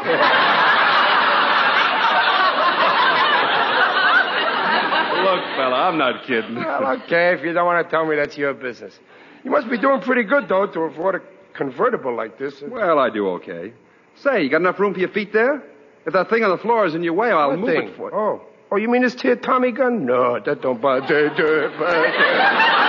Look, 5.22 5.44
fella, 5.56 5.76
I'm 5.88 5.98
not 5.98 6.24
kidding. 6.26 6.56
well, 6.56 7.00
okay, 7.04 7.32
if 7.34 7.42
you 7.44 7.52
don't 7.52 7.64
want 7.66 7.84
to 7.86 7.90
tell 7.90 8.04
me, 8.06 8.16
that's 8.16 8.36
your 8.36 8.54
business. 8.54 8.98
You 9.44 9.50
must 9.50 9.68
be 9.70 9.78
doing 9.78 10.00
pretty 10.00 10.24
good, 10.24 10.48
though, 10.48 10.66
to 10.66 10.80
afford 10.80 11.14
a 11.16 11.20
convertible 11.56 12.14
like 12.16 12.38
this. 12.38 12.60
Well, 12.66 12.98
I 12.98 13.10
do 13.10 13.28
okay. 13.36 13.72
Say, 14.16 14.42
you 14.42 14.50
got 14.50 14.60
enough 14.60 14.78
room 14.80 14.94
for 14.94 15.00
your 15.00 15.08
feet 15.10 15.32
there? 15.32 15.62
If 16.06 16.12
that 16.14 16.28
thing 16.28 16.42
on 16.42 16.50
the 16.50 16.58
floor 16.58 16.86
is 16.86 16.94
in 16.94 17.02
your 17.04 17.12
way, 17.14 17.30
I'll 17.30 17.50
What 17.50 17.58
move 17.60 17.68
thing? 17.70 17.88
it 17.88 17.96
for 17.96 18.10
you. 18.10 18.16
Oh. 18.16 18.42
Oh, 18.72 18.76
you 18.76 18.88
mean 18.88 19.02
this 19.02 19.20
here 19.20 19.36
Tommy 19.36 19.70
gun? 19.70 20.06
No, 20.06 20.40
that 20.40 20.60
don't 20.62 20.80
bother. 20.80 21.28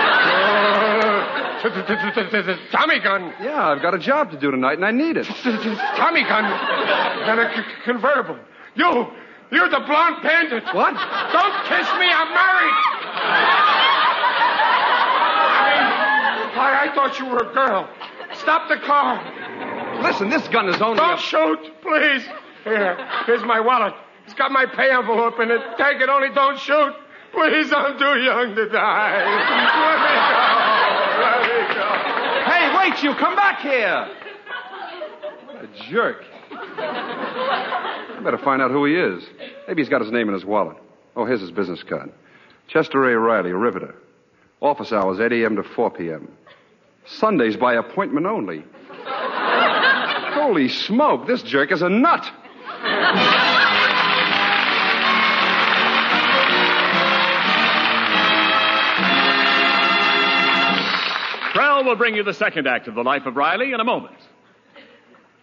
Tommy 2.70 2.98
gun. 3.00 3.32
Yeah, 3.42 3.68
I've 3.68 3.80
got 3.80 3.94
a 3.94 3.98
job 3.98 4.30
to 4.32 4.38
do 4.38 4.50
tonight, 4.50 4.74
and 4.74 4.84
I 4.84 4.90
need 4.90 5.16
it. 5.16 5.24
Tommy 5.26 6.22
gun. 6.22 6.44
And 6.44 7.40
a 7.40 7.54
c- 7.56 7.62
convertible. 7.84 8.38
You, 8.74 9.06
you're 9.50 9.68
the 9.70 9.80
blonde 9.86 10.16
bandit. 10.22 10.64
What? 10.74 10.92
Don't 11.32 11.64
kiss 11.64 11.88
me. 11.98 12.08
I'm 12.12 12.28
married. 12.34 12.74
I, 16.56 16.88
I 16.90 16.94
thought 16.94 17.18
you 17.18 17.26
were 17.26 17.38
a 17.50 17.52
girl. 17.54 17.88
Stop 18.34 18.68
the 18.68 18.76
car. 18.84 19.22
Listen, 20.02 20.28
this 20.28 20.46
gun 20.48 20.68
is 20.68 20.80
only. 20.82 20.96
Don't 20.98 21.18
a- 21.18 21.22
shoot, 21.22 21.58
please. 21.82 22.22
Here, 22.64 22.96
here's 23.26 23.42
my 23.44 23.60
wallet. 23.60 23.94
It's 24.24 24.34
got 24.34 24.50
my 24.52 24.66
pay 24.66 24.90
envelope 24.90 25.38
in 25.40 25.50
it. 25.50 25.60
Take 25.78 26.00
it, 26.00 26.08
only 26.08 26.28
don't 26.34 26.58
shoot. 26.58 26.92
Please, 27.32 27.72
I'm 27.72 27.98
too 27.98 28.20
young 28.22 28.54
to 28.54 28.68
die. 28.68 29.24
Let 29.24 30.00
me 30.02 30.60
go. 30.60 30.63
Hey, 32.44 32.74
wait, 32.76 33.02
you 33.02 33.14
come 33.14 33.36
back 33.36 33.60
here. 33.60 34.08
What 35.46 35.64
a 35.64 35.68
jerk. 35.90 36.24
I 36.52 38.20
better 38.22 38.38
find 38.38 38.60
out 38.62 38.70
who 38.70 38.84
he 38.84 38.94
is. 38.94 39.24
Maybe 39.66 39.82
he's 39.82 39.88
got 39.88 40.00
his 40.00 40.10
name 40.10 40.28
in 40.28 40.34
his 40.34 40.44
wallet. 40.44 40.76
Oh, 41.16 41.24
here's 41.24 41.40
his 41.40 41.50
business 41.50 41.82
card. 41.82 42.10
Chester 42.68 43.10
A. 43.10 43.18
Riley, 43.18 43.52
riveter. 43.52 43.94
Office 44.60 44.92
hours 44.92 45.20
8 45.20 45.32
a.m. 45.32 45.56
to 45.56 45.62
4 45.62 45.90
p.m. 45.90 46.30
Sundays 47.06 47.56
by 47.56 47.74
appointment 47.74 48.26
only. 48.26 48.64
Holy 50.34 50.68
smoke, 50.68 51.26
this 51.26 51.42
jerk 51.42 51.70
is 51.70 51.82
a 51.82 51.88
nut. 51.88 52.24
Will 61.82 61.96
bring 61.96 62.14
you 62.14 62.22
the 62.22 62.34
second 62.34 62.66
act 62.66 62.88
of 62.88 62.94
the 62.94 63.02
life 63.02 63.26
of 63.26 63.36
Riley 63.36 63.72
in 63.72 63.80
a 63.80 63.84
moment. 63.84 64.16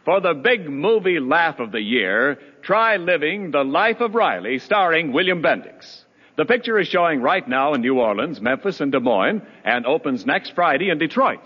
For 0.05 0.21
the 0.21 0.33
big 0.33 0.67
movie 0.67 1.19
laugh 1.19 1.59
of 1.59 1.71
the 1.71 1.81
year, 1.81 2.39
try 2.63 2.97
living 2.97 3.51
The 3.51 3.63
Life 3.63 3.99
of 3.99 4.15
Riley 4.15 4.59
starring 4.59 5.11
William 5.11 5.43
Bendix. 5.43 6.03
The 6.37 6.45
picture 6.45 6.79
is 6.79 6.87
showing 6.87 7.21
right 7.21 7.47
now 7.47 7.73
in 7.73 7.81
New 7.81 7.99
Orleans, 7.99 8.41
Memphis, 8.41 8.79
and 8.79 8.91
Des 8.91 8.99
Moines, 8.99 9.41
and 9.63 9.85
opens 9.85 10.25
next 10.25 10.55
Friday 10.55 10.89
in 10.89 10.97
Detroit. 10.97 11.41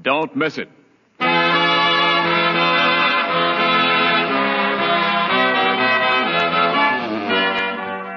Don't 0.00 0.34
miss 0.34 0.58
it. 0.58 0.68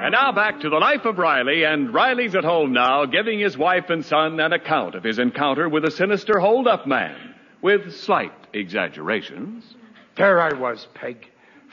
And 0.06 0.12
now 0.12 0.30
back 0.30 0.60
to 0.60 0.70
the 0.70 0.78
life 0.78 1.04
of 1.04 1.18
Riley, 1.18 1.64
and 1.64 1.92
Riley's 1.92 2.36
at 2.36 2.44
home 2.44 2.72
now, 2.72 3.06
giving 3.06 3.40
his 3.40 3.58
wife 3.58 3.90
and 3.90 4.04
son 4.04 4.38
an 4.38 4.52
account 4.52 4.94
of 4.94 5.02
his 5.02 5.18
encounter 5.18 5.68
with 5.68 5.84
a 5.84 5.90
sinister 5.90 6.38
hold-up 6.38 6.86
man, 6.86 7.34
with 7.60 7.92
slight 7.92 8.30
exaggerations. 8.52 9.64
There 10.16 10.40
I 10.40 10.52
was, 10.52 10.86
Peg, 10.94 11.28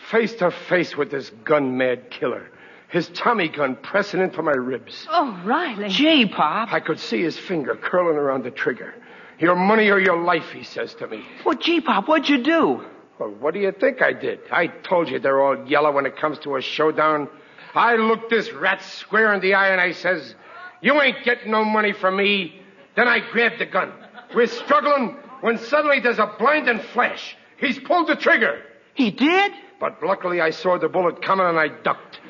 face 0.09 0.33
to 0.37 0.49
face 0.49 0.97
with 0.97 1.11
this 1.11 1.29
gun 1.43 1.77
mad 1.77 2.09
killer. 2.09 2.49
His 2.89 3.07
Tommy 3.09 3.49
gun 3.49 3.75
pressing 3.75 4.19
into 4.19 4.41
my 4.41 4.53
ribs. 4.53 5.07
Oh, 5.11 5.39
Riley. 5.45 5.89
Gee, 5.89 6.25
Pop. 6.25 6.73
I 6.73 6.79
could 6.79 6.99
see 6.99 7.21
his 7.21 7.37
finger 7.37 7.75
curling 7.75 8.17
around 8.17 8.45
the 8.45 8.49
trigger. 8.49 8.95
Your 9.37 9.55
money 9.55 9.91
or 9.91 9.99
your 9.99 10.19
life, 10.19 10.49
he 10.49 10.63
says 10.63 10.95
to 10.95 11.07
me. 11.07 11.23
Well, 11.45 11.59
gee, 11.59 11.81
Pop, 11.81 12.07
what'd 12.07 12.27
you 12.27 12.43
do? 12.43 12.83
Well, 13.19 13.29
what 13.29 13.53
do 13.53 13.59
you 13.59 13.71
think 13.71 14.01
I 14.01 14.11
did? 14.13 14.39
I 14.51 14.65
told 14.65 15.07
you 15.07 15.19
they're 15.19 15.39
all 15.39 15.67
yellow 15.67 15.91
when 15.91 16.07
it 16.07 16.17
comes 16.17 16.39
to 16.39 16.55
a 16.55 16.61
showdown. 16.63 17.29
I 17.75 17.95
looked 17.95 18.29
this 18.29 18.51
rat 18.51 18.81
square 18.81 19.33
in 19.33 19.41
the 19.41 19.55
eye 19.55 19.69
and 19.69 19.81
I 19.81 19.93
says, 19.93 20.35
You 20.81 21.01
ain't 21.01 21.23
getting 21.23 21.51
no 21.51 21.65
money 21.65 21.93
from 21.93 22.17
me. 22.17 22.61
Then 22.95 23.07
I 23.07 23.19
grabbed 23.31 23.59
the 23.59 23.65
gun. 23.65 23.91
We're 24.35 24.47
struggling 24.47 25.17
when 25.41 25.57
suddenly 25.57 25.99
there's 25.99 26.19
a 26.19 26.33
blinding 26.37 26.79
flash. 26.93 27.35
He's 27.57 27.79
pulled 27.79 28.07
the 28.07 28.15
trigger. 28.15 28.61
He 28.93 29.11
did? 29.11 29.51
But 29.79 30.03
luckily 30.03 30.39
I 30.39 30.51
saw 30.51 30.77
the 30.77 30.89
bullet 30.89 31.21
coming 31.21 31.45
and 31.45 31.59
I 31.59 31.67
ducked. 31.67 32.19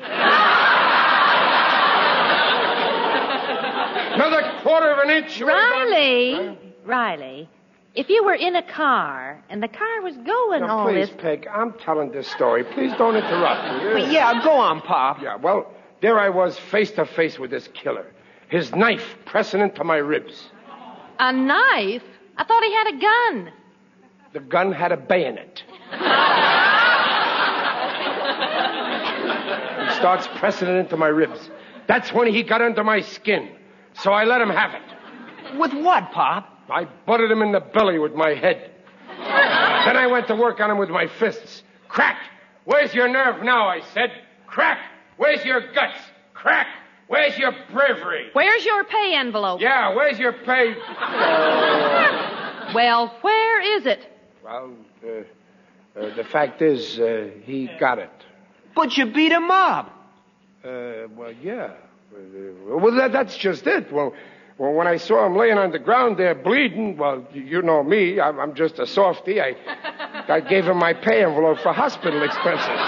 Another 4.14 4.60
quarter 4.62 4.90
of 4.92 4.98
an 5.00 5.10
inch. 5.10 5.40
Riley, 5.40 6.58
Riley, 6.84 7.48
if 7.94 8.08
you 8.08 8.24
were 8.24 8.34
in 8.34 8.56
a 8.56 8.62
car 8.62 9.42
and 9.48 9.62
the 9.62 9.68
car 9.68 10.02
was 10.02 10.16
going 10.18 10.62
Now, 10.62 10.78
all 10.78 10.88
please, 10.88 11.08
this. 11.08 11.16
Peg, 11.20 11.46
I'm 11.46 11.72
telling 11.74 12.10
this 12.10 12.28
story. 12.28 12.64
Please 12.64 12.92
don't 12.98 13.16
interrupt 13.16 13.82
me. 13.82 13.88
Well, 13.94 14.12
yeah, 14.12 14.42
go 14.42 14.52
on, 14.52 14.80
Pop. 14.80 15.22
Yeah, 15.22 15.36
well, 15.36 15.72
there 16.00 16.18
I 16.18 16.28
was 16.28 16.58
face 16.58 16.90
to 16.92 17.06
face 17.06 17.38
with 17.38 17.50
this 17.50 17.68
killer. 17.68 18.06
His 18.48 18.74
knife 18.74 19.16
pressing 19.24 19.60
into 19.60 19.84
my 19.84 19.96
ribs. 19.96 20.50
A 21.18 21.32
knife? 21.32 22.02
I 22.36 22.44
thought 22.44 22.62
he 22.62 22.72
had 22.72 22.88
a 22.88 22.98
gun. 23.00 23.52
The 24.32 24.40
gun 24.40 24.72
had 24.72 24.90
a 24.90 24.96
bayonet. 24.96 25.62
he 29.88 29.94
starts 29.94 30.26
pressing 30.38 30.68
it 30.68 30.74
into 30.74 30.96
my 30.96 31.06
ribs. 31.06 31.50
That's 31.86 32.12
when 32.12 32.26
he 32.32 32.42
got 32.42 32.60
under 32.60 32.82
my 32.82 33.00
skin. 33.00 33.50
So 33.94 34.12
I 34.12 34.24
let 34.24 34.40
him 34.40 34.50
have 34.50 34.74
it. 34.74 35.58
With 35.58 35.72
what, 35.72 36.10
Pop? 36.10 36.53
I 36.70 36.86
butted 37.06 37.30
him 37.30 37.42
in 37.42 37.52
the 37.52 37.60
belly 37.60 37.98
with 37.98 38.14
my 38.14 38.30
head. 38.34 38.70
then 39.08 39.96
I 39.96 40.06
went 40.10 40.28
to 40.28 40.36
work 40.36 40.60
on 40.60 40.70
him 40.70 40.78
with 40.78 40.90
my 40.90 41.06
fists. 41.06 41.62
Crack! 41.88 42.18
Where's 42.64 42.94
your 42.94 43.08
nerve 43.08 43.42
now? 43.42 43.68
I 43.68 43.80
said. 43.92 44.10
Crack! 44.46 44.78
Where's 45.16 45.44
your 45.44 45.60
guts? 45.72 45.98
Crack! 46.32 46.66
Where's 47.06 47.36
your 47.36 47.52
bravery? 47.72 48.30
Where's 48.32 48.64
your 48.64 48.84
pay 48.84 49.14
envelope? 49.16 49.60
Yeah, 49.60 49.94
where's 49.94 50.18
your 50.18 50.32
pay? 50.32 50.74
Well, 52.74 53.14
where 53.20 53.76
is 53.78 53.86
it? 53.86 54.08
Well, 54.42 54.72
uh, 55.04 55.08
uh, 56.00 56.14
the 56.16 56.24
fact 56.24 56.62
is, 56.62 56.98
uh, 56.98 57.30
he 57.42 57.68
got 57.78 57.98
it. 57.98 58.10
But 58.74 58.96
you 58.96 59.06
beat 59.06 59.32
him 59.32 59.50
up. 59.50 59.90
Uh, 60.64 61.06
well, 61.14 61.32
yeah. 61.42 61.74
Uh, 62.12 62.76
well, 62.78 62.96
that, 62.96 63.12
that's 63.12 63.36
just 63.36 63.66
it. 63.66 63.92
Well, 63.92 64.14
well, 64.58 64.72
when 64.72 64.86
I 64.86 64.96
saw 64.98 65.26
him 65.26 65.36
laying 65.36 65.58
on 65.58 65.72
the 65.72 65.78
ground 65.78 66.16
there 66.16 66.34
bleeding, 66.34 66.96
well, 66.96 67.26
you- 67.32 67.62
know 67.62 67.82
me. 67.82 68.20
I'm, 68.20 68.38
I'm 68.38 68.54
just 68.54 68.78
a 68.78 68.86
softy. 68.86 69.40
I, 69.40 69.54
I 70.28 70.40
gave 70.40 70.66
him 70.66 70.76
my 70.78 70.92
pay 70.92 71.24
envelope 71.24 71.58
for 71.58 71.72
hospital 71.72 72.22
expenses. 72.22 72.80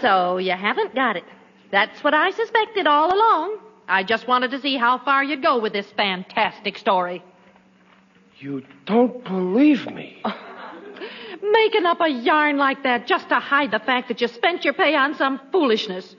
So 0.00 0.38
you 0.38 0.52
haven't 0.52 0.94
got 0.94 1.16
it. 1.16 1.24
That's 1.70 2.02
what 2.02 2.12
I 2.14 2.30
suspected 2.30 2.86
all 2.86 3.14
along. 3.14 3.58
I 3.88 4.02
just 4.02 4.26
wanted 4.26 4.50
to 4.52 4.60
see 4.60 4.76
how 4.76 4.98
far 4.98 5.22
you'd 5.22 5.42
go 5.42 5.58
with 5.60 5.72
this 5.72 5.86
fantastic 5.92 6.76
story. 6.78 7.22
You 8.38 8.62
don't 8.86 9.22
believe 9.24 9.86
me. 9.86 10.20
Making 11.42 11.86
up 11.86 12.00
a 12.00 12.08
yarn 12.08 12.56
like 12.56 12.82
that 12.82 13.06
just 13.06 13.28
to 13.28 13.36
hide 13.36 13.70
the 13.70 13.78
fact 13.80 14.08
that 14.08 14.20
you 14.20 14.28
spent 14.28 14.64
your 14.64 14.74
pay 14.74 14.94
on 14.96 15.14
some 15.14 15.40
foolishness. 15.52 16.16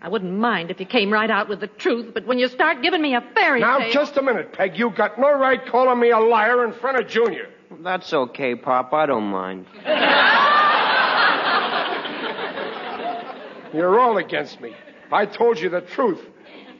I 0.00 0.08
wouldn't 0.08 0.32
mind 0.32 0.70
if 0.70 0.78
you 0.78 0.86
came 0.86 1.12
right 1.12 1.30
out 1.30 1.48
with 1.48 1.60
the 1.60 1.66
truth, 1.66 2.12
but 2.12 2.26
when 2.26 2.38
you 2.38 2.48
start 2.48 2.82
giving 2.82 3.02
me 3.02 3.14
a 3.14 3.22
fairy 3.34 3.60
Now, 3.60 3.78
tale. 3.78 3.88
Now, 3.88 3.92
just 3.92 4.16
a 4.16 4.22
minute, 4.22 4.52
Peg. 4.52 4.78
You 4.78 4.90
got 4.90 5.18
no 5.18 5.32
right 5.32 5.64
calling 5.66 5.98
me 5.98 6.10
a 6.10 6.18
liar 6.18 6.64
in 6.64 6.72
front 6.74 6.98
of 6.98 7.08
Junior. 7.08 7.48
That's 7.80 8.12
okay, 8.12 8.54
Pop. 8.54 8.92
I 8.92 9.06
don't 9.06 9.24
mind. 9.24 9.66
You're 13.74 13.98
all 13.98 14.18
against 14.18 14.60
me. 14.60 14.74
I 15.10 15.26
told 15.26 15.58
you 15.58 15.68
the 15.68 15.80
truth. 15.80 16.20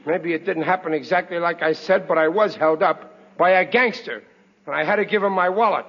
Maybe 0.06 0.34
it 0.34 0.44
didn't 0.44 0.62
happen 0.62 0.94
exactly 0.94 1.38
like 1.38 1.62
I 1.62 1.72
said, 1.72 2.06
but 2.06 2.18
I 2.18 2.28
was 2.28 2.54
held 2.54 2.82
up 2.82 3.12
by 3.36 3.50
a 3.50 3.64
gangster, 3.64 4.22
and 4.66 4.74
I 4.74 4.84
had 4.84 4.96
to 4.96 5.04
give 5.04 5.22
him 5.22 5.32
my 5.32 5.48
wallet. 5.48 5.86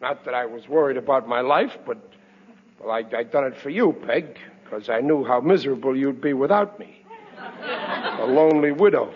Not 0.00 0.24
that 0.24 0.34
I 0.34 0.46
was 0.46 0.66
worried 0.68 0.96
about 0.96 1.28
my 1.28 1.40
life, 1.40 1.76
but, 1.86 1.98
well, 2.80 2.90
I, 2.90 3.04
I 3.16 3.22
done 3.24 3.44
it 3.44 3.56
for 3.58 3.70
you, 3.70 3.92
Peg, 4.06 4.38
because 4.68 4.88
I 4.88 5.00
knew 5.00 5.24
how 5.24 5.40
miserable 5.40 5.96
you'd 5.96 6.20
be 6.20 6.32
without 6.32 6.78
me. 6.78 7.04
A 7.38 8.26
lonely 8.26 8.72
widow. 8.72 9.14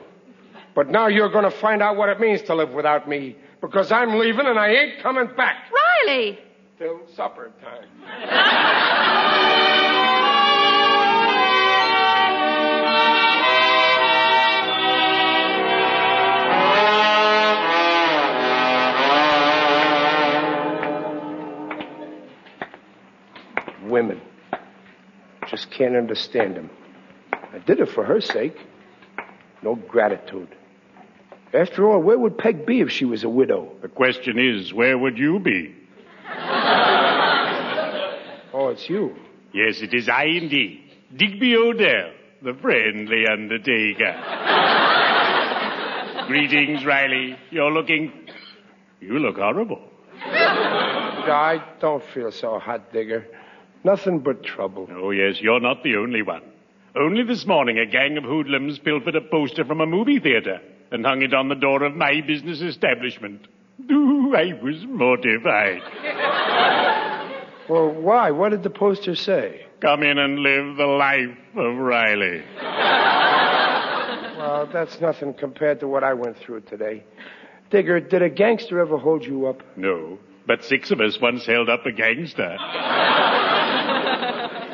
But 0.74 0.88
now 0.88 1.08
you're 1.08 1.28
going 1.28 1.44
to 1.44 1.50
find 1.50 1.82
out 1.82 1.96
what 1.96 2.08
it 2.08 2.20
means 2.20 2.42
to 2.42 2.54
live 2.54 2.70
without 2.70 3.08
me, 3.08 3.36
because 3.60 3.90
I'm 3.90 4.18
leaving 4.18 4.46
and 4.46 4.58
I 4.58 4.70
ain't 4.70 5.02
coming 5.02 5.28
back 5.36 5.56
Riley! 6.06 6.38
till 6.78 7.00
supper 7.14 7.50
time. 7.60 7.88
Women. 23.90 24.20
Just 25.50 25.70
can't 25.70 25.96
understand 25.96 26.56
him. 26.56 26.70
I 27.32 27.58
did 27.58 27.80
it 27.80 27.88
for 27.90 28.04
her 28.04 28.20
sake. 28.20 28.56
No 29.62 29.74
gratitude. 29.74 30.48
After 31.52 31.90
all, 31.90 32.00
where 32.00 32.18
would 32.18 32.38
Peg 32.38 32.64
be 32.64 32.80
if 32.80 32.90
she 32.90 33.04
was 33.04 33.24
a 33.24 33.28
widow? 33.28 33.72
The 33.82 33.88
question 33.88 34.38
is, 34.38 34.72
where 34.72 34.96
would 34.96 35.18
you 35.18 35.40
be? 35.40 35.74
Oh, 38.52 38.70
it's 38.70 38.88
you. 38.88 39.14
Yes, 39.54 39.80
it 39.80 39.94
is 39.94 40.08
I 40.08 40.24
indeed. 40.24 40.82
Digby 41.16 41.54
O'Dell, 41.56 42.10
the 42.42 42.52
friendly 42.60 43.24
undertaker. 43.30 44.12
Greetings, 46.26 46.84
Riley. 46.84 47.36
You're 47.50 47.70
looking. 47.70 48.12
You 49.00 49.20
look 49.20 49.36
horrible. 49.36 49.80
I 50.24 51.62
don't 51.80 52.02
feel 52.12 52.32
so 52.32 52.58
hot, 52.58 52.92
Digger. 52.92 53.24
Nothing 53.84 54.18
but 54.20 54.42
trouble. 54.44 54.88
Oh, 54.92 55.10
yes, 55.10 55.40
you're 55.40 55.60
not 55.60 55.82
the 55.82 55.96
only 55.96 56.22
one. 56.22 56.42
Only 56.96 57.22
this 57.22 57.46
morning, 57.46 57.78
a 57.78 57.86
gang 57.86 58.18
of 58.18 58.24
hoodlums 58.24 58.78
pilfered 58.78 59.14
a 59.16 59.20
poster 59.20 59.64
from 59.64 59.80
a 59.80 59.86
movie 59.86 60.18
theater 60.18 60.60
and 60.90 61.04
hung 61.04 61.22
it 61.22 61.32
on 61.32 61.48
the 61.48 61.54
door 61.54 61.82
of 61.84 61.94
my 61.94 62.20
business 62.20 62.60
establishment. 62.60 63.46
Ooh, 63.90 64.34
I 64.36 64.52
was 64.62 64.84
mortified. 64.86 65.82
Well, 67.70 67.88
why? 67.92 68.32
What 68.32 68.48
did 68.48 68.64
the 68.64 68.70
poster 68.70 69.14
say? 69.14 69.64
Come 69.80 70.02
in 70.02 70.18
and 70.18 70.40
live 70.40 70.76
the 70.76 70.86
life 70.86 71.38
of 71.54 71.76
Riley. 71.76 72.42
Well, 74.36 74.66
that's 74.72 75.00
nothing 75.00 75.34
compared 75.34 75.78
to 75.78 75.86
what 75.86 76.02
I 76.02 76.14
went 76.14 76.36
through 76.38 76.62
today. 76.62 77.04
Digger, 77.70 78.00
did 78.00 78.22
a 78.22 78.28
gangster 78.28 78.80
ever 78.80 78.98
hold 78.98 79.24
you 79.24 79.46
up? 79.46 79.62
No, 79.76 80.18
but 80.48 80.64
six 80.64 80.90
of 80.90 81.00
us 81.00 81.20
once 81.20 81.46
held 81.46 81.68
up 81.68 81.86
a 81.86 81.92
gangster. 81.92 82.56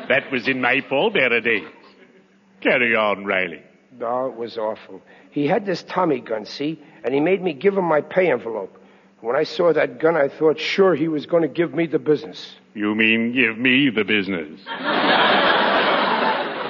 That 0.09 0.31
was 0.31 0.47
in 0.47 0.61
my 0.61 0.81
pallbearer 0.81 1.43
days. 1.43 1.67
Carry 2.61 2.95
on, 2.95 3.25
Riley. 3.25 3.61
No, 3.99 4.27
it 4.27 4.35
was 4.35 4.57
awful. 4.57 5.01
He 5.31 5.47
had 5.47 5.65
this 5.65 5.83
Tommy 5.83 6.19
gun, 6.19 6.45
see? 6.45 6.81
And 7.03 7.13
he 7.13 7.19
made 7.19 7.41
me 7.41 7.53
give 7.53 7.77
him 7.77 7.85
my 7.85 8.01
pay 8.01 8.31
envelope. 8.31 8.77
When 9.21 9.35
I 9.35 9.43
saw 9.43 9.73
that 9.73 9.99
gun, 9.99 10.15
I 10.15 10.27
thought 10.27 10.59
sure 10.59 10.93
he 10.95 11.07
was 11.07 11.25
going 11.25 11.41
to 11.41 11.47
give 11.49 11.73
me 11.73 11.87
the 11.87 11.99
business. 11.99 12.55
You 12.75 12.93
mean 12.93 13.33
give 13.33 13.57
me 13.57 13.89
the 13.89 14.03
business? 14.03 14.59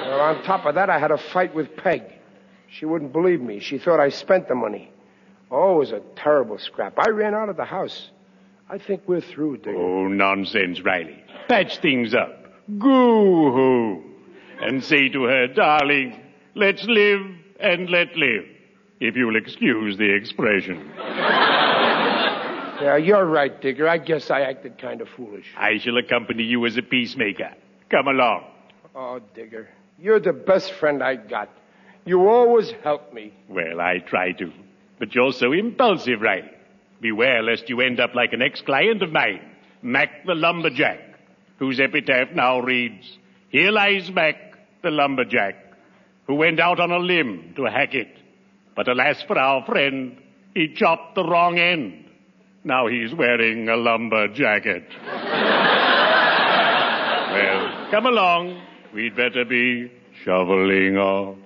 Well, 0.08 0.20
on 0.20 0.42
top 0.42 0.64
of 0.66 0.74
that, 0.74 0.90
I 0.90 0.98
had 0.98 1.10
a 1.12 1.18
fight 1.18 1.54
with 1.54 1.76
Peg. 1.76 2.02
She 2.70 2.86
wouldn't 2.86 3.12
believe 3.12 3.40
me. 3.40 3.60
She 3.60 3.78
thought 3.78 4.00
I 4.00 4.08
spent 4.08 4.48
the 4.48 4.54
money. 4.54 4.90
Oh, 5.50 5.76
it 5.76 5.78
was 5.78 5.92
a 5.92 6.00
terrible 6.16 6.58
scrap. 6.58 6.98
I 6.98 7.10
ran 7.10 7.34
out 7.34 7.48
of 7.48 7.56
the 7.56 7.64
house. 7.64 8.10
I 8.68 8.78
think 8.78 9.02
we're 9.06 9.20
through, 9.20 9.58
Digger. 9.58 9.76
Oh, 9.76 10.08
nonsense, 10.08 10.80
Riley. 10.82 11.22
Patch 11.48 11.78
things 11.78 12.14
up. 12.14 12.37
Go 12.76 13.52
home. 13.52 14.04
And 14.60 14.82
say 14.84 15.08
to 15.08 15.24
her, 15.24 15.46
darling, 15.46 16.20
let's 16.54 16.84
live 16.84 17.20
and 17.60 17.88
let 17.88 18.16
live. 18.16 18.44
If 19.00 19.14
you'll 19.16 19.36
excuse 19.36 19.96
the 19.96 20.12
expression. 20.14 20.90
Yeah, 22.80 22.96
you're 22.96 23.24
right, 23.24 23.60
Digger. 23.60 23.88
I 23.88 23.98
guess 23.98 24.30
I 24.30 24.42
acted 24.42 24.78
kind 24.78 25.00
of 25.00 25.08
foolish. 25.08 25.46
I 25.56 25.78
shall 25.78 25.96
accompany 25.96 26.42
you 26.42 26.66
as 26.66 26.76
a 26.76 26.82
peacemaker. 26.82 27.54
Come 27.90 28.08
along. 28.08 28.44
Oh, 28.94 29.20
Digger, 29.34 29.68
you're 29.98 30.20
the 30.20 30.32
best 30.32 30.72
friend 30.74 31.02
I 31.02 31.16
got. 31.16 31.48
You 32.04 32.28
always 32.28 32.72
help 32.82 33.12
me. 33.12 33.32
Well, 33.48 33.80
I 33.80 33.98
try 33.98 34.32
to. 34.32 34.52
But 34.98 35.14
you're 35.14 35.32
so 35.32 35.52
impulsive, 35.52 36.20
Riley. 36.20 36.50
Beware 37.00 37.42
lest 37.42 37.68
you 37.68 37.80
end 37.80 38.00
up 38.00 38.14
like 38.14 38.32
an 38.32 38.42
ex-client 38.42 39.02
of 39.02 39.12
mine, 39.12 39.40
Mac 39.82 40.24
the 40.26 40.34
Lumberjack, 40.34 40.98
whose 41.58 41.80
epitaph 41.80 42.30
now 42.34 42.60
reads, 42.60 43.18
Here 43.50 43.70
lies 43.70 44.10
Mac 44.10 44.36
the 44.82 44.90
Lumberjack, 44.90 45.56
who 46.26 46.34
went 46.34 46.60
out 46.60 46.80
on 46.80 46.90
a 46.90 46.98
limb 46.98 47.54
to 47.56 47.64
hack 47.64 47.94
it. 47.94 48.16
But 48.76 48.88
alas 48.88 49.22
for 49.26 49.38
our 49.38 49.64
friend, 49.66 50.16
he 50.54 50.72
chopped 50.74 51.14
the 51.14 51.24
wrong 51.24 51.58
end. 51.58 52.04
Now 52.64 52.86
he's 52.86 53.14
wearing 53.14 53.68
a 53.68 53.76
lumber 53.76 54.28
jacket. 54.28 54.84
well, 57.32 57.90
come 57.90 58.06
along. 58.06 58.62
We'd 58.94 59.16
better 59.16 59.44
be 59.44 59.90
shoveling 60.24 60.96
off. 60.96 61.36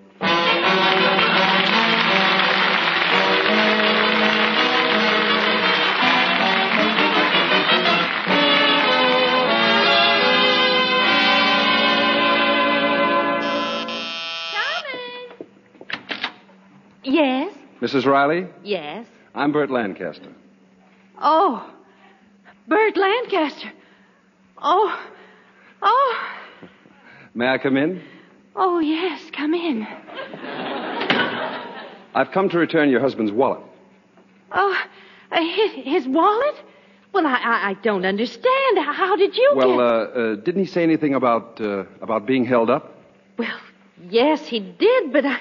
Mrs. 17.93 18.07
Riley, 18.07 18.47
Yes. 18.65 19.07
I'm 19.35 19.53
Burt 19.53 19.71
Lancaster. 19.71 20.29
Oh, 21.21 21.71
Burt 22.67 22.97
Lancaster. 22.97 23.71
Oh, 24.63 24.99
oh, 25.83 26.19
May 27.35 27.49
I 27.49 27.59
come 27.59 27.77
in? 27.77 28.03
oh, 28.57 28.79
yes, 28.79 29.21
come 29.37 29.53
in. 29.55 29.87
I've 32.15 32.31
come 32.33 32.49
to 32.51 32.59
return 32.59 32.89
your 32.91 33.01
husband's 33.01 33.33
wallet. 33.33 33.61
Oh, 34.53 34.77
uh, 35.31 35.41
his, 35.43 35.73
his 35.73 36.07
wallet? 36.09 36.55
Well, 37.13 37.27
I, 37.27 37.35
I, 37.37 37.71
I 37.71 37.75
don't 37.83 38.07
understand. 38.07 38.79
How 38.79 39.17
did 39.17 39.37
you 39.37 39.53
Well, 39.55 39.77
get... 39.77 39.81
uh, 39.81 39.85
uh, 39.85 40.35
didn't 40.37 40.63
he 40.63 40.67
say 40.67 40.83
anything 40.83 41.15
about 41.15 41.61
uh, 41.61 41.85
about 42.01 42.27
being 42.27 42.45
held 42.47 42.71
up? 42.71 42.97
Well, 43.39 43.59
yes, 44.09 44.47
he 44.47 44.61
did, 44.61 45.13
but 45.13 45.25
I, 45.27 45.39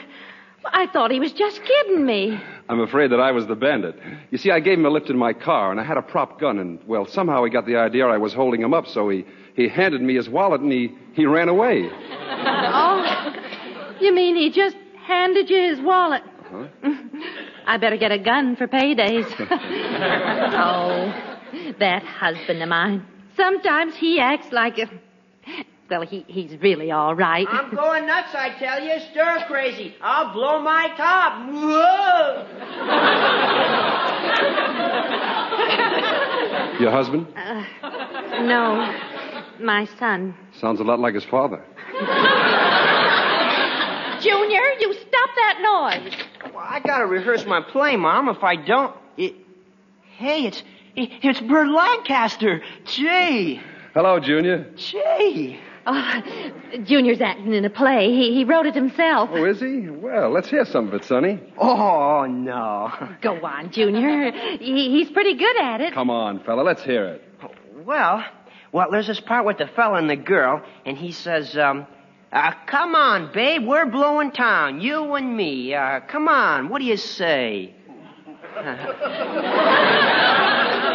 I 0.65 0.87
thought 0.87 1.11
he 1.11 1.19
was 1.19 1.33
just 1.33 1.61
kidding 1.63 2.05
me. 2.05 2.39
I'm 2.69 2.79
afraid 2.79 3.11
that 3.11 3.19
I 3.19 3.31
was 3.31 3.47
the 3.47 3.55
bandit. 3.55 3.95
You 4.29 4.37
see, 4.37 4.51
I 4.51 4.59
gave 4.59 4.77
him 4.77 4.85
a 4.85 4.89
lift 4.89 5.09
in 5.09 5.17
my 5.17 5.33
car, 5.33 5.71
and 5.71 5.79
I 5.79 5.83
had 5.83 5.97
a 5.97 6.01
prop 6.01 6.39
gun, 6.39 6.59
and 6.59 6.79
well, 6.87 7.05
somehow 7.05 7.43
he 7.43 7.49
got 7.49 7.65
the 7.65 7.75
idea 7.77 8.05
I 8.05 8.17
was 8.17 8.33
holding 8.33 8.61
him 8.61 8.73
up, 8.73 8.87
so 8.87 9.09
he 9.09 9.25
he 9.55 9.67
handed 9.67 10.01
me 10.01 10.15
his 10.15 10.29
wallet 10.29 10.61
and 10.61 10.71
he 10.71 10.95
he 11.13 11.25
ran 11.25 11.49
away. 11.49 11.89
Oh, 12.73 13.33
you 13.99 14.13
mean 14.13 14.35
he 14.35 14.49
just 14.49 14.75
handed 15.05 15.49
you 15.49 15.69
his 15.69 15.79
wallet? 15.81 16.23
Huh? 16.49 16.67
I 17.65 17.77
better 17.77 17.97
get 17.97 18.11
a 18.11 18.17
gun 18.17 18.55
for 18.55 18.67
paydays. 18.67 19.25
oh, 20.53 21.73
that 21.79 22.03
husband 22.03 22.63
of 22.63 22.69
mine. 22.69 23.05
Sometimes 23.35 23.95
he 23.95 24.19
acts 24.19 24.51
like 24.51 24.77
a. 24.79 24.89
Well, 25.91 26.01
he, 26.03 26.23
he's 26.27 26.55
really 26.61 26.89
all 26.89 27.13
right. 27.15 27.45
I'm 27.49 27.75
going 27.75 28.05
nuts, 28.07 28.33
I 28.33 28.51
tell 28.57 28.81
you. 28.81 28.97
Stir 29.11 29.43
crazy. 29.47 29.93
I'll 30.01 30.31
blow 30.33 30.61
my 30.61 30.87
top. 30.95 31.49
Whoa! 31.51 32.47
Your 36.79 36.91
husband 36.91 37.27
Uh, 37.35 37.63
no, 38.43 38.93
my 39.59 39.85
son. 39.99 40.33
sounds 40.59 40.79
a 40.79 40.83
lot 40.83 40.99
like 40.99 41.13
his 41.13 41.25
father. 41.25 41.61
Junior, 44.21 44.61
you 44.79 44.93
stop 44.93 45.29
that 45.35 45.59
noise. 45.61 46.13
Well, 46.53 46.63
I 46.65 46.79
gotta 46.79 47.05
rehearse 47.05 47.45
my 47.45 47.61
play, 47.61 47.97
Mom. 47.97 48.29
If 48.29 48.43
I 48.43 48.55
don't, 48.55 48.95
it. 49.17 49.35
Hey, 50.17 50.45
it's 50.45 50.63
it's 50.95 51.41
Burt 51.41 51.67
Lancaster. 51.69 52.61
Gee, 52.85 53.59
Hello, 53.93 54.19
Junior. 54.19 54.71
gee. 54.75 55.59
Oh, 55.85 56.21
Junior's 56.83 57.21
acting 57.21 57.53
in 57.53 57.65
a 57.65 57.69
play. 57.69 58.11
He, 58.11 58.33
he 58.35 58.43
wrote 58.43 58.65
it 58.65 58.75
himself. 58.75 59.29
Oh, 59.33 59.45
is 59.45 59.59
he? 59.59 59.89
Well, 59.89 60.29
let's 60.31 60.49
hear 60.49 60.63
some 60.65 60.87
of 60.87 60.93
it, 60.93 61.05
Sonny. 61.05 61.39
Oh 61.57 62.25
no. 62.25 62.91
Go 63.21 63.39
on, 63.43 63.71
Junior. 63.71 64.31
He, 64.59 64.89
he's 64.91 65.09
pretty 65.11 65.33
good 65.35 65.57
at 65.59 65.81
it. 65.81 65.93
Come 65.93 66.09
on, 66.09 66.39
fella, 66.43 66.61
let's 66.61 66.83
hear 66.83 67.05
it. 67.07 67.21
Well, 67.83 68.23
well, 68.71 68.91
there's 68.91 69.07
this 69.07 69.19
part 69.19 69.45
with 69.45 69.57
the 69.57 69.67
fella 69.67 69.97
and 69.97 70.09
the 70.09 70.15
girl, 70.15 70.61
and 70.85 70.97
he 70.97 71.11
says, 71.11 71.57
um, 71.57 71.87
uh, 72.31 72.53
"Come 72.67 72.93
on, 72.95 73.31
babe, 73.33 73.65
we're 73.65 73.87
blowing 73.87 74.31
town, 74.31 74.81
you 74.81 75.15
and 75.15 75.35
me. 75.35 75.73
Uh, 75.73 76.01
come 76.01 76.27
on, 76.27 76.69
what 76.69 76.79
do 76.79 76.85
you 76.85 76.97
say?" 76.97 77.73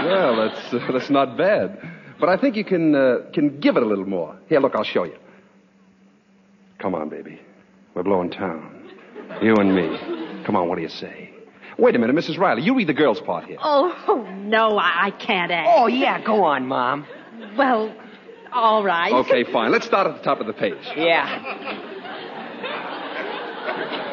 Well, 0.04 0.36
that's 0.36 0.72
uh, 0.72 0.88
that's 0.92 1.10
not 1.10 1.36
bad, 1.36 1.78
but 2.20 2.28
I 2.28 2.36
think 2.36 2.56
you 2.56 2.64
can 2.64 2.94
uh, 2.94 3.18
can 3.32 3.60
give 3.60 3.76
it 3.76 3.82
a 3.82 3.86
little 3.86 4.06
more. 4.06 4.36
Here, 4.48 4.60
look, 4.60 4.74
I'll 4.74 4.84
show 4.84 5.04
you. 5.04 5.16
Come 6.78 6.94
on, 6.94 7.08
baby, 7.08 7.40
we're 7.94 8.02
blowing 8.02 8.30
town, 8.30 8.90
you 9.42 9.54
and 9.56 9.74
me. 9.74 10.42
Come 10.44 10.56
on, 10.56 10.68
what 10.68 10.76
do 10.76 10.82
you 10.82 10.88
say? 10.88 11.30
Wait 11.78 11.94
a 11.94 11.98
minute, 11.98 12.14
Mrs. 12.16 12.38
Riley, 12.38 12.62
you 12.62 12.74
read 12.74 12.86
the 12.86 12.94
girl's 12.94 13.20
part 13.20 13.44
here. 13.44 13.58
Oh, 13.62 14.26
no, 14.44 14.78
I, 14.78 15.06
I 15.06 15.10
can't 15.10 15.50
act. 15.52 15.68
Oh 15.72 15.86
yeah, 15.86 16.22
go 16.22 16.44
on, 16.44 16.66
Mom. 16.66 17.06
Well, 17.56 17.94
all 18.52 18.82
right. 18.84 19.12
Okay, 19.12 19.44
fine. 19.44 19.72
Let's 19.72 19.86
start 19.86 20.06
at 20.06 20.16
the 20.16 20.22
top 20.22 20.40
of 20.40 20.46
the 20.46 20.52
page. 20.52 20.74
Yeah. 20.96 21.42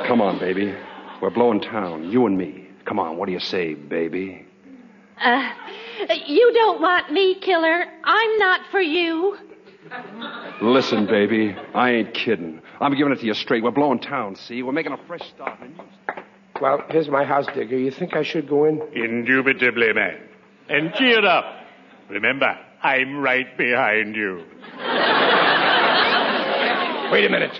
Come 0.07 0.21
on, 0.21 0.39
baby, 0.39 0.75
we're 1.21 1.29
blowing 1.29 1.61
town, 1.61 2.09
you 2.11 2.25
and 2.25 2.37
me. 2.37 2.67
Come 2.85 2.99
on, 2.99 3.15
what 3.17 3.27
do 3.27 3.31
you 3.31 3.39
say, 3.39 3.73
baby? 3.73 4.45
Uh, 5.21 5.49
you 6.25 6.51
don't 6.53 6.81
want 6.81 7.11
me, 7.11 7.35
killer. 7.39 7.85
I'm 8.03 8.37
not 8.37 8.61
for 8.71 8.81
you. 8.81 9.37
Listen, 10.61 11.05
baby, 11.05 11.55
I 11.73 11.91
ain't 11.91 12.13
kidding. 12.13 12.61
I'm 12.79 12.95
giving 12.95 13.13
it 13.13 13.19
to 13.19 13.25
you 13.25 13.33
straight. 13.33 13.63
We're 13.63 13.71
blowing 13.71 13.99
town, 13.99 14.35
see? 14.35 14.63
We're 14.63 14.71
making 14.71 14.93
a 14.93 14.97
fresh 15.07 15.27
start. 15.35 15.59
And 15.61 15.75
you... 15.75 15.83
Well, 16.61 16.83
here's 16.89 17.09
my 17.09 17.25
house, 17.25 17.45
Digger. 17.53 17.77
You 17.77 17.91
think 17.91 18.15
I 18.15 18.23
should 18.23 18.47
go 18.47 18.65
in? 18.65 18.81
Indubitably, 18.93 19.93
man. 19.93 20.19
And 20.69 20.93
cheer 20.93 21.25
up. 21.25 21.45
Remember, 22.09 22.57
I'm 22.81 23.17
right 23.17 23.57
behind 23.57 24.15
you. 24.15 24.43
Wait 27.11 27.25
a 27.25 27.29
minute. 27.29 27.59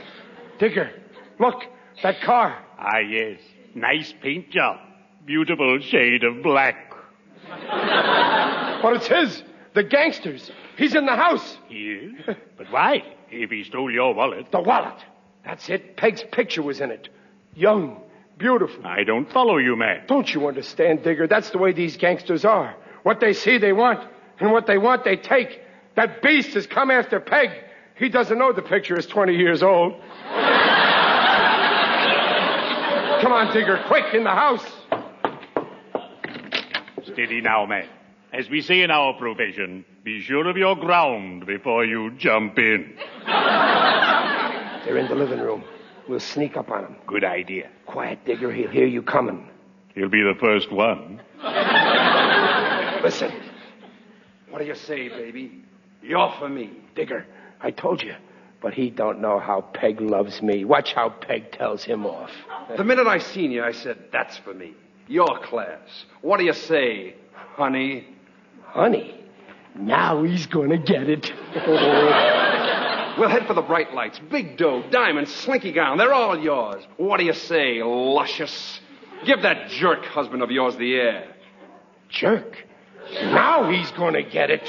Digger, 0.60 0.91
look, 1.39 1.63
that 2.01 2.21
car. 2.21 2.58
Ah, 2.79 2.99
yes. 2.99 3.39
Nice 3.75 4.13
paint 4.21 4.49
job. 4.51 4.77
Beautiful 5.25 5.79
shade 5.82 6.23
of 6.23 6.41
black. 6.43 6.93
But 8.83 8.97
it's 8.97 9.07
his. 9.07 9.43
The 9.73 9.83
gangsters. 9.83 10.51
He's 10.77 10.93
in 10.93 11.05
the 11.05 11.15
house. 11.15 11.57
He 11.69 11.89
is? 11.89 12.35
But 12.57 12.69
why? 12.69 13.01
If 13.31 13.49
he 13.49 13.63
stole 13.63 13.89
your 13.89 14.13
wallet. 14.13 14.51
The 14.51 14.59
wallet. 14.59 15.01
That's 15.45 15.67
it. 15.69 15.95
Peg's 15.97 16.23
picture 16.31 16.61
was 16.61 16.81
in 16.81 16.91
it. 16.91 17.07
Young, 17.55 18.01
beautiful. 18.37 18.85
I 18.85 19.05
don't 19.05 19.31
follow 19.31 19.57
you, 19.57 19.77
man. 19.77 20.03
Don't 20.07 20.31
you 20.31 20.47
understand, 20.47 21.01
Digger? 21.03 21.27
That's 21.27 21.49
the 21.51 21.59
way 21.59 21.71
these 21.71 21.95
gangsters 21.95 22.43
are. 22.43 22.75
What 23.03 23.21
they 23.21 23.31
see, 23.33 23.57
they 23.57 23.71
want. 23.73 24.01
And 24.39 24.51
what 24.51 24.67
they 24.67 24.77
want, 24.77 25.05
they 25.05 25.15
take. 25.15 25.61
That 25.95 26.21
beast 26.21 26.53
has 26.53 26.67
come 26.67 26.91
after 26.91 27.21
Peg. 27.21 27.49
He 27.95 28.09
doesn't 28.09 28.37
know 28.37 28.51
the 28.51 28.61
picture 28.61 28.97
is 28.99 29.07
20 29.07 29.33
years 29.33 29.63
old. 29.63 29.93
Come 33.21 33.31
on, 33.31 33.53
Digger, 33.53 33.81
quick, 33.87 34.13
in 34.13 34.25
the 34.25 34.29
house. 34.29 34.65
Steady 37.05 37.39
now, 37.39 37.65
man. 37.65 37.87
As 38.33 38.49
we 38.49 38.61
say 38.61 38.81
in 38.81 38.89
our 38.89 39.13
profession, 39.13 39.85
be 40.03 40.19
sure 40.21 40.49
of 40.49 40.57
your 40.57 40.75
ground 40.75 41.45
before 41.45 41.85
you 41.85 42.11
jump 42.17 42.57
in. 42.57 42.95
They're 43.27 44.97
in 44.97 45.07
the 45.07 45.15
living 45.15 45.39
room. 45.39 45.63
We'll 46.09 46.19
sneak 46.19 46.57
up 46.57 46.69
on 46.71 46.81
them. 46.83 46.95
Good 47.05 47.23
idea. 47.23 47.69
Quiet, 47.85 48.25
Digger. 48.25 48.51
He'll 48.51 48.71
hear 48.71 48.87
you 48.87 49.03
coming. 49.03 49.47
He'll 49.93 50.09
be 50.09 50.23
the 50.23 50.33
first 50.39 50.71
one. 50.71 51.21
Listen, 53.03 53.31
What 54.49 54.59
do 54.59 54.65
you 54.65 54.75
say, 54.75 55.09
baby? 55.09 55.63
You're 56.01 56.33
for 56.39 56.49
me. 56.49 56.71
Digger, 56.95 57.25
I 57.61 57.69
told 57.71 58.01
you. 58.01 58.15
But 58.61 58.73
he 58.73 58.89
don't 58.89 59.19
know 59.19 59.39
how 59.39 59.61
Peg 59.61 60.01
loves 60.01 60.41
me. 60.41 60.63
Watch 60.65 60.93
how 60.93 61.09
Peg 61.09 61.51
tells 61.51 61.83
him 61.83 62.05
off. 62.05 62.31
The 62.77 62.83
minute 62.83 63.07
I 63.07 63.19
seen 63.19 63.51
you, 63.51 63.63
I 63.63 63.73
said, 63.73 64.05
that's 64.11 64.37
for 64.37 64.53
me. 64.53 64.73
Your 65.07 65.37
class. 65.43 66.05
What 66.21 66.37
do 66.39 66.45
you 66.45 66.53
say, 66.53 67.15
honey? 67.55 68.07
Honey, 68.73 69.13
now 69.75 70.23
he's 70.23 70.47
gonna 70.47 70.77
get 70.79 71.07
it. 71.09 71.31
We'll 73.15 73.29
head 73.29 73.45
for 73.45 73.53
the 73.53 73.62
bright 73.62 73.93
lights. 73.93 74.19
Big 74.31 74.57
dough, 74.57 74.81
diamonds, 74.89 75.31
slinky 75.31 75.71
gown. 75.71 75.99
They're 75.99 76.15
all 76.15 76.36
yours. 76.36 76.83
What 76.97 77.19
do 77.19 77.25
you 77.25 77.33
say, 77.33 77.83
luscious? 77.83 78.81
Give 79.23 79.43
that 79.43 79.69
jerk 79.69 80.03
husband 80.05 80.41
of 80.41 80.49
yours 80.49 80.75
the 80.77 80.95
air. 80.95 81.27
Jerk. 82.09 82.57
Now 83.12 83.69
he's 83.69 83.91
gonna 83.91 84.23
get 84.23 84.49
it. 84.49 84.63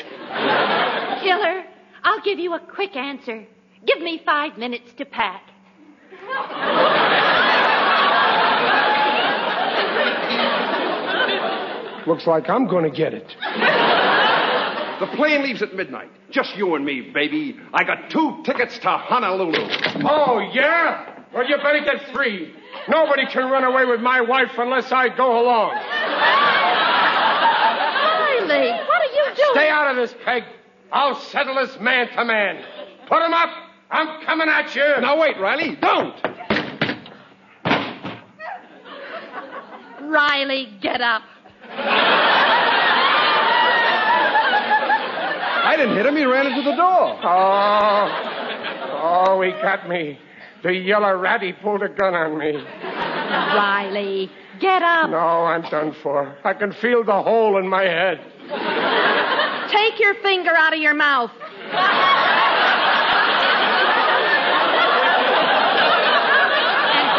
Killer, 1.22 1.64
I'll 2.02 2.20
give 2.22 2.38
you 2.38 2.52
a 2.52 2.60
quick 2.60 2.94
answer. 2.96 3.46
Give 3.86 4.02
me 4.02 4.20
five 4.26 4.58
minutes 4.58 4.92
to 4.98 5.06
pack. 5.06 5.42
Looks 12.06 12.26
like 12.26 12.50
I'm 12.50 12.66
gonna 12.66 12.90
get 12.90 13.14
it. 13.14 13.34
The 15.00 15.06
plane 15.16 15.42
leaves 15.42 15.62
at 15.62 15.74
midnight. 15.74 16.10
Just 16.30 16.56
you 16.56 16.74
and 16.74 16.84
me, 16.84 17.10
baby. 17.12 17.56
I 17.72 17.84
got 17.84 18.10
two 18.10 18.42
tickets 18.44 18.78
to 18.78 18.88
Honolulu. 18.88 19.58
Oh, 20.04 20.40
yeah? 20.52 21.22
Well, 21.32 21.48
you 21.48 21.56
better 21.56 21.80
get 21.84 22.12
free. 22.12 22.54
Nobody 22.88 23.26
can 23.26 23.50
run 23.50 23.64
away 23.64 23.84
with 23.84 24.00
my 24.00 24.20
wife 24.20 24.52
unless 24.56 24.92
I 24.92 25.08
go 25.08 25.42
along. 25.42 25.72
Riley, 28.50 28.70
what 28.70 29.02
are 29.02 29.12
you 29.12 29.24
doing? 29.34 29.48
Stay 29.52 29.68
out 29.68 29.90
of 29.90 29.96
this, 29.96 30.14
Peg. 30.24 30.44
I'll 30.92 31.16
settle 31.16 31.56
this 31.56 31.78
man 31.80 32.08
to 32.08 32.24
man. 32.24 32.64
Put 33.08 33.22
him 33.22 33.34
up. 33.34 33.50
I'm 33.90 34.24
coming 34.24 34.48
at 34.48 34.74
you. 34.76 35.00
Now 35.00 35.20
wait, 35.20 35.38
Riley. 35.40 35.76
Don't. 35.76 36.14
Riley, 40.02 40.68
get 40.80 41.00
up. 41.00 41.22
I 45.74 45.76
didn't 45.76 45.96
hit 45.96 46.06
him. 46.06 46.14
He 46.14 46.24
ran 46.24 46.46
into 46.46 46.62
the 46.62 46.76
door. 46.76 47.18
Oh, 47.24 48.06
oh, 49.26 49.42
he 49.42 49.50
got 49.50 49.88
me. 49.88 50.16
The 50.62 50.72
yellow 50.72 51.16
rat, 51.16 51.42
he 51.42 51.52
pulled 51.52 51.82
a 51.82 51.88
gun 51.88 52.14
on 52.14 52.38
me. 52.38 52.52
Riley, 52.54 54.30
get 54.60 54.82
up. 54.84 55.10
No, 55.10 55.16
I'm 55.16 55.62
done 55.62 55.92
for. 56.00 56.32
I 56.44 56.54
can 56.54 56.72
feel 56.74 57.02
the 57.02 57.20
hole 57.20 57.58
in 57.58 57.66
my 57.68 57.82
head. 57.82 58.20
Take 59.68 59.98
your 59.98 60.14
finger 60.22 60.52
out 60.54 60.74
of 60.74 60.78
your 60.78 60.94
mouth. 60.94 61.32
and 61.32 61.82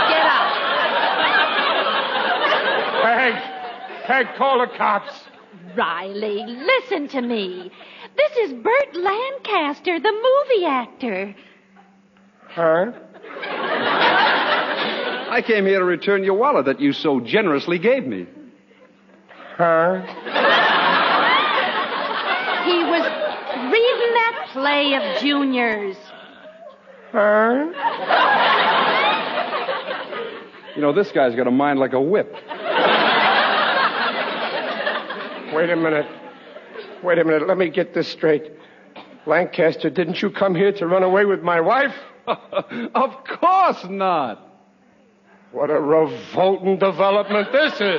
get 0.08 0.26
up. 0.32 0.48
Peg, 3.04 3.34
Peg, 4.06 4.28
call 4.38 4.60
the 4.60 4.68
cops. 4.78 5.26
Riley, 5.76 6.46
listen 6.46 7.10
to 7.10 7.22
me. 7.22 7.70
This 8.18 8.38
is 8.38 8.54
Burt 8.54 8.96
Lancaster, 8.96 10.00
the 10.00 10.12
movie 10.12 10.66
actor. 10.66 11.36
Huh? 12.50 12.92
I 15.30 15.42
came 15.46 15.66
here 15.66 15.80
to 15.80 15.86
return 15.86 16.24
your 16.24 16.36
wallet 16.36 16.66
that 16.66 16.80
you 16.80 16.94
so 16.94 17.20
generously 17.20 17.78
gave 17.78 18.06
me. 18.06 18.26
Huh? 19.58 20.02
He 22.64 22.84
was 22.84 23.04
reading 23.72 24.14
that 24.14 24.48
play 24.54 24.94
of 24.96 25.22
Junior's. 25.22 25.98
Huh? 27.12 27.66
You 30.76 30.82
know, 30.82 30.94
this 30.94 31.12
guy's 31.12 31.36
got 31.36 31.48
a 31.48 31.52
mind 31.52 31.80
like 31.80 31.94
a 31.94 32.02
whip. 32.02 32.34
Wait 35.54 35.70
a 35.70 35.76
minute. 35.76 36.06
Wait 37.04 37.20
a 37.20 37.24
minute. 37.24 37.48
Let 37.48 37.58
me 37.58 37.70
get 37.70 37.94
this 37.94 38.08
straight. 38.08 38.52
Lancaster, 39.26 39.90
didn't 39.90 40.22
you 40.22 40.30
come 40.30 40.56
here 40.56 40.72
to 40.74 40.88
run 40.88 41.04
away 41.04 41.26
with 41.26 41.42
my 41.42 41.62
wife? 41.62 41.94
of 42.28 43.24
course 43.26 43.86
not. 43.90 44.42
What 45.52 45.70
a 45.70 45.80
revolting 45.80 46.78
development 46.78 47.52
this 47.52 47.74
is. 47.74 47.80
But, 47.80 47.92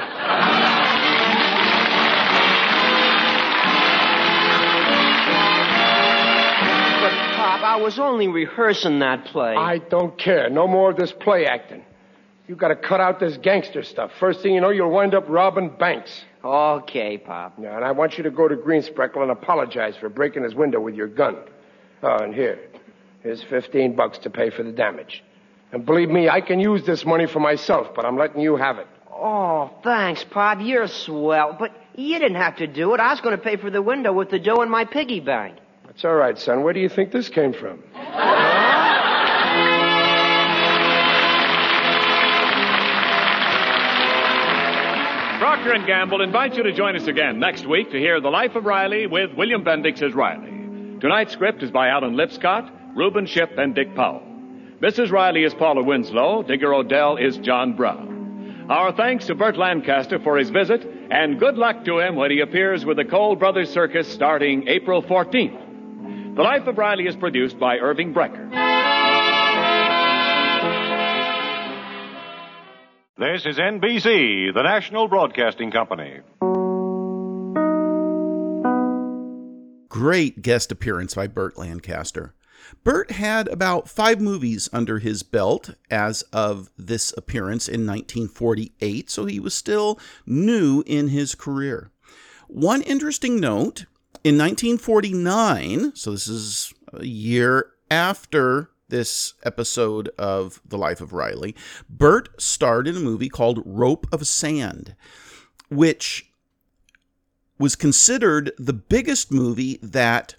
Pop, 7.12 7.36
Pop, 7.36 7.62
I 7.62 7.76
was 7.80 7.98
only 7.98 8.28
rehearsing 8.28 8.98
that 8.98 9.24
play. 9.26 9.54
I 9.56 9.78
don't 9.78 10.18
care. 10.18 10.50
No 10.50 10.66
more 10.66 10.90
of 10.90 10.96
this 10.96 11.12
play 11.12 11.46
acting. 11.46 11.82
You 12.46 12.54
gotta 12.54 12.76
cut 12.76 13.00
out 13.00 13.18
this 13.18 13.36
gangster 13.38 13.82
stuff. 13.82 14.12
First 14.20 14.42
thing 14.42 14.54
you 14.54 14.60
know, 14.60 14.70
you'll 14.70 14.90
wind 14.90 15.14
up 15.14 15.24
robbing 15.28 15.70
banks. 15.70 16.24
Okay, 16.46 17.18
Pop. 17.18 17.54
Yeah, 17.60 17.74
and 17.74 17.84
I 17.84 17.90
want 17.90 18.16
you 18.16 18.24
to 18.24 18.30
go 18.30 18.46
to 18.46 18.54
Greenspreckle 18.54 19.20
and 19.20 19.30
apologize 19.32 19.96
for 19.96 20.08
breaking 20.08 20.44
his 20.44 20.54
window 20.54 20.80
with 20.80 20.94
your 20.94 21.08
gun. 21.08 21.36
Oh, 22.02 22.18
and 22.18 22.32
here. 22.32 22.60
Here's 23.22 23.42
15 23.42 23.96
bucks 23.96 24.18
to 24.18 24.30
pay 24.30 24.50
for 24.50 24.62
the 24.62 24.70
damage. 24.70 25.24
And 25.72 25.84
believe 25.84 26.08
me, 26.08 26.28
I 26.28 26.40
can 26.40 26.60
use 26.60 26.86
this 26.86 27.04
money 27.04 27.26
for 27.26 27.40
myself, 27.40 27.88
but 27.96 28.04
I'm 28.04 28.16
letting 28.16 28.40
you 28.40 28.54
have 28.56 28.78
it. 28.78 28.86
Oh, 29.10 29.72
thanks, 29.82 30.22
Pop. 30.22 30.58
You're 30.60 30.86
swell. 30.86 31.56
But 31.58 31.72
you 31.96 32.18
didn't 32.20 32.36
have 32.36 32.56
to 32.58 32.68
do 32.68 32.94
it. 32.94 33.00
I 33.00 33.10
was 33.10 33.20
going 33.20 33.36
to 33.36 33.42
pay 33.42 33.56
for 33.56 33.70
the 33.70 33.82
window 33.82 34.12
with 34.12 34.30
the 34.30 34.38
dough 34.38 34.62
in 34.62 34.70
my 34.70 34.84
piggy 34.84 35.18
bank. 35.18 35.56
That's 35.86 36.04
all 36.04 36.14
right, 36.14 36.38
son. 36.38 36.62
Where 36.62 36.72
do 36.72 36.80
you 36.80 36.88
think 36.88 37.10
this 37.10 37.28
came 37.28 37.52
from? 37.52 37.82
Procter 45.66 45.86
& 45.86 45.88
Gamble 45.88 46.20
invites 46.22 46.56
you 46.56 46.62
to 46.62 46.72
join 46.72 46.94
us 46.94 47.08
again 47.08 47.40
next 47.40 47.66
week 47.66 47.90
to 47.90 47.98
hear 47.98 48.20
The 48.20 48.28
Life 48.28 48.54
of 48.54 48.66
Riley 48.66 49.08
with 49.08 49.34
William 49.34 49.64
Bendix 49.64 50.00
as 50.00 50.14
Riley. 50.14 51.00
Tonight's 51.00 51.32
script 51.32 51.60
is 51.60 51.72
by 51.72 51.88
Alan 51.88 52.14
Lipscott, 52.14 52.70
Reuben 52.94 53.26
Ship, 53.26 53.50
and 53.58 53.74
Dick 53.74 53.92
Powell. 53.96 54.22
Mrs. 54.80 55.10
Riley 55.10 55.42
is 55.42 55.54
Paula 55.54 55.82
Winslow. 55.82 56.44
Digger 56.44 56.72
O'Dell 56.72 57.16
is 57.16 57.38
John 57.38 57.74
Brown. 57.74 58.68
Our 58.70 58.92
thanks 58.92 59.26
to 59.26 59.34
Burt 59.34 59.56
Lancaster 59.56 60.20
for 60.20 60.38
his 60.38 60.50
visit, 60.50 60.86
and 61.10 61.40
good 61.40 61.56
luck 61.56 61.84
to 61.86 61.98
him 61.98 62.14
when 62.14 62.30
he 62.30 62.38
appears 62.40 62.84
with 62.84 62.98
the 62.98 63.04
Cole 63.04 63.34
Brothers 63.34 63.70
Circus 63.70 64.06
starting 64.12 64.68
April 64.68 65.02
14th. 65.02 66.36
The 66.36 66.42
Life 66.42 66.68
of 66.68 66.78
Riley 66.78 67.08
is 67.08 67.16
produced 67.16 67.58
by 67.58 67.78
Irving 67.78 68.14
Brecher. 68.14 68.65
This 73.18 73.46
is 73.46 73.56
NBC, 73.56 74.52
the 74.52 74.62
national 74.62 75.08
broadcasting 75.08 75.70
company. 75.70 76.20
Great 79.88 80.42
guest 80.42 80.70
appearance 80.70 81.14
by 81.14 81.26
Burt 81.26 81.56
Lancaster. 81.56 82.34
Burt 82.84 83.12
had 83.12 83.48
about 83.48 83.88
five 83.88 84.20
movies 84.20 84.68
under 84.70 84.98
his 84.98 85.22
belt 85.22 85.70
as 85.90 86.20
of 86.30 86.68
this 86.76 87.14
appearance 87.16 87.68
in 87.68 87.86
1948, 87.86 89.08
so 89.08 89.24
he 89.24 89.40
was 89.40 89.54
still 89.54 89.98
new 90.26 90.84
in 90.84 91.08
his 91.08 91.34
career. 91.34 91.90
One 92.48 92.82
interesting 92.82 93.40
note 93.40 93.86
in 94.24 94.36
1949, 94.36 95.96
so 95.96 96.10
this 96.10 96.28
is 96.28 96.74
a 96.92 97.06
year 97.06 97.70
after 97.90 98.68
this 98.88 99.34
episode 99.44 100.08
of 100.18 100.60
The 100.64 100.78
Life 100.78 101.00
of 101.00 101.12
Riley, 101.12 101.54
Burt 101.88 102.40
starred 102.40 102.86
in 102.86 102.96
a 102.96 103.00
movie 103.00 103.28
called 103.28 103.62
Rope 103.64 104.06
of 104.12 104.26
Sand, 104.26 104.94
which 105.68 106.30
was 107.58 107.74
considered 107.74 108.52
the 108.58 108.72
biggest 108.72 109.32
movie 109.32 109.78
that 109.82 110.34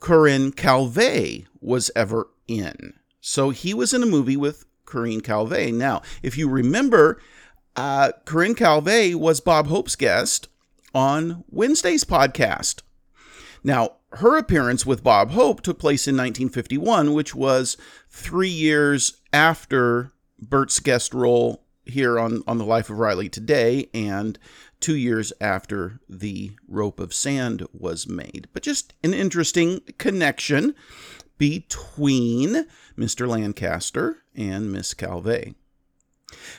Corinne 0.00 0.52
Calvet 0.52 1.46
was 1.60 1.90
ever 1.94 2.28
in. 2.48 2.94
So 3.20 3.50
he 3.50 3.72
was 3.72 3.94
in 3.94 4.02
a 4.02 4.06
movie 4.06 4.36
with 4.36 4.64
Corinne 4.84 5.20
Calvet. 5.20 5.72
Now, 5.72 6.02
if 6.22 6.36
you 6.36 6.48
remember, 6.48 7.20
uh, 7.76 8.12
Corinne 8.24 8.54
Calvet 8.54 9.14
was 9.14 9.40
Bob 9.40 9.68
Hope's 9.68 9.96
guest 9.96 10.48
on 10.94 11.44
Wednesday's 11.48 12.04
podcast. 12.04 12.82
Now, 13.64 13.96
her 14.14 14.36
appearance 14.36 14.84
with 14.84 15.02
Bob 15.02 15.30
Hope 15.30 15.62
took 15.62 15.78
place 15.78 16.06
in 16.06 16.16
1951, 16.16 17.14
which 17.14 17.34
was 17.34 17.76
three 18.10 18.48
years 18.48 19.20
after 19.32 20.12
Burt's 20.38 20.80
guest 20.80 21.14
role 21.14 21.64
here 21.84 22.18
on, 22.18 22.42
on 22.46 22.58
The 22.58 22.64
Life 22.64 22.90
of 22.90 22.98
Riley 22.98 23.28
Today 23.28 23.88
and 23.94 24.38
two 24.80 24.96
years 24.96 25.32
after 25.40 26.00
The 26.08 26.52
Rope 26.68 27.00
of 27.00 27.14
Sand 27.14 27.66
was 27.72 28.08
made. 28.08 28.48
But 28.52 28.62
just 28.62 28.94
an 29.02 29.14
interesting 29.14 29.80
connection 29.98 30.74
between 31.38 32.66
Mr. 32.98 33.26
Lancaster 33.26 34.18
and 34.34 34.70
Miss 34.70 34.94
Calvet. 34.94 35.54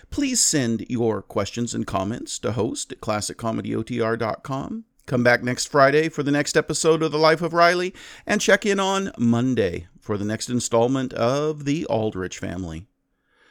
Please 0.09 0.41
send 0.41 0.85
your 0.89 1.21
questions 1.21 1.73
and 1.73 1.87
comments 1.87 2.37
to 2.39 2.51
host 2.53 2.91
at 2.91 3.01
classiccomedyotr.com. 3.01 4.85
Come 5.05 5.21
back 5.23 5.43
next 5.43 5.65
Friday 5.65 6.07
for 6.07 6.23
the 6.23 6.31
next 6.31 6.55
episode 6.55 7.03
of 7.03 7.11
The 7.11 7.17
Life 7.17 7.41
of 7.41 7.53
Riley, 7.53 7.93
and 8.25 8.39
check 8.39 8.65
in 8.65 8.79
on 8.79 9.11
Monday 9.17 9.87
for 9.99 10.17
the 10.17 10.23
next 10.23 10.49
installment 10.49 11.11
of 11.13 11.65
The 11.65 11.85
Aldrich 11.87 12.39
Family. 12.39 12.87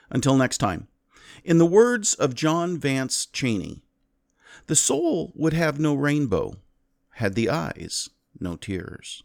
Until 0.09 0.37
next 0.37 0.59
time, 0.59 0.89
in 1.45 1.59
the 1.59 1.67
words 1.67 2.15
of 2.15 2.35
John 2.35 2.79
Vance 2.79 3.27
Cheney, 3.27 3.83
the 4.67 4.75
soul 4.75 5.33
would 5.35 5.53
have 5.53 5.79
no 5.79 5.95
rainbow, 5.95 6.55
had 7.17 7.35
the 7.35 7.51
eyes 7.51 8.09
no 8.41 8.57
tears. 8.57 9.21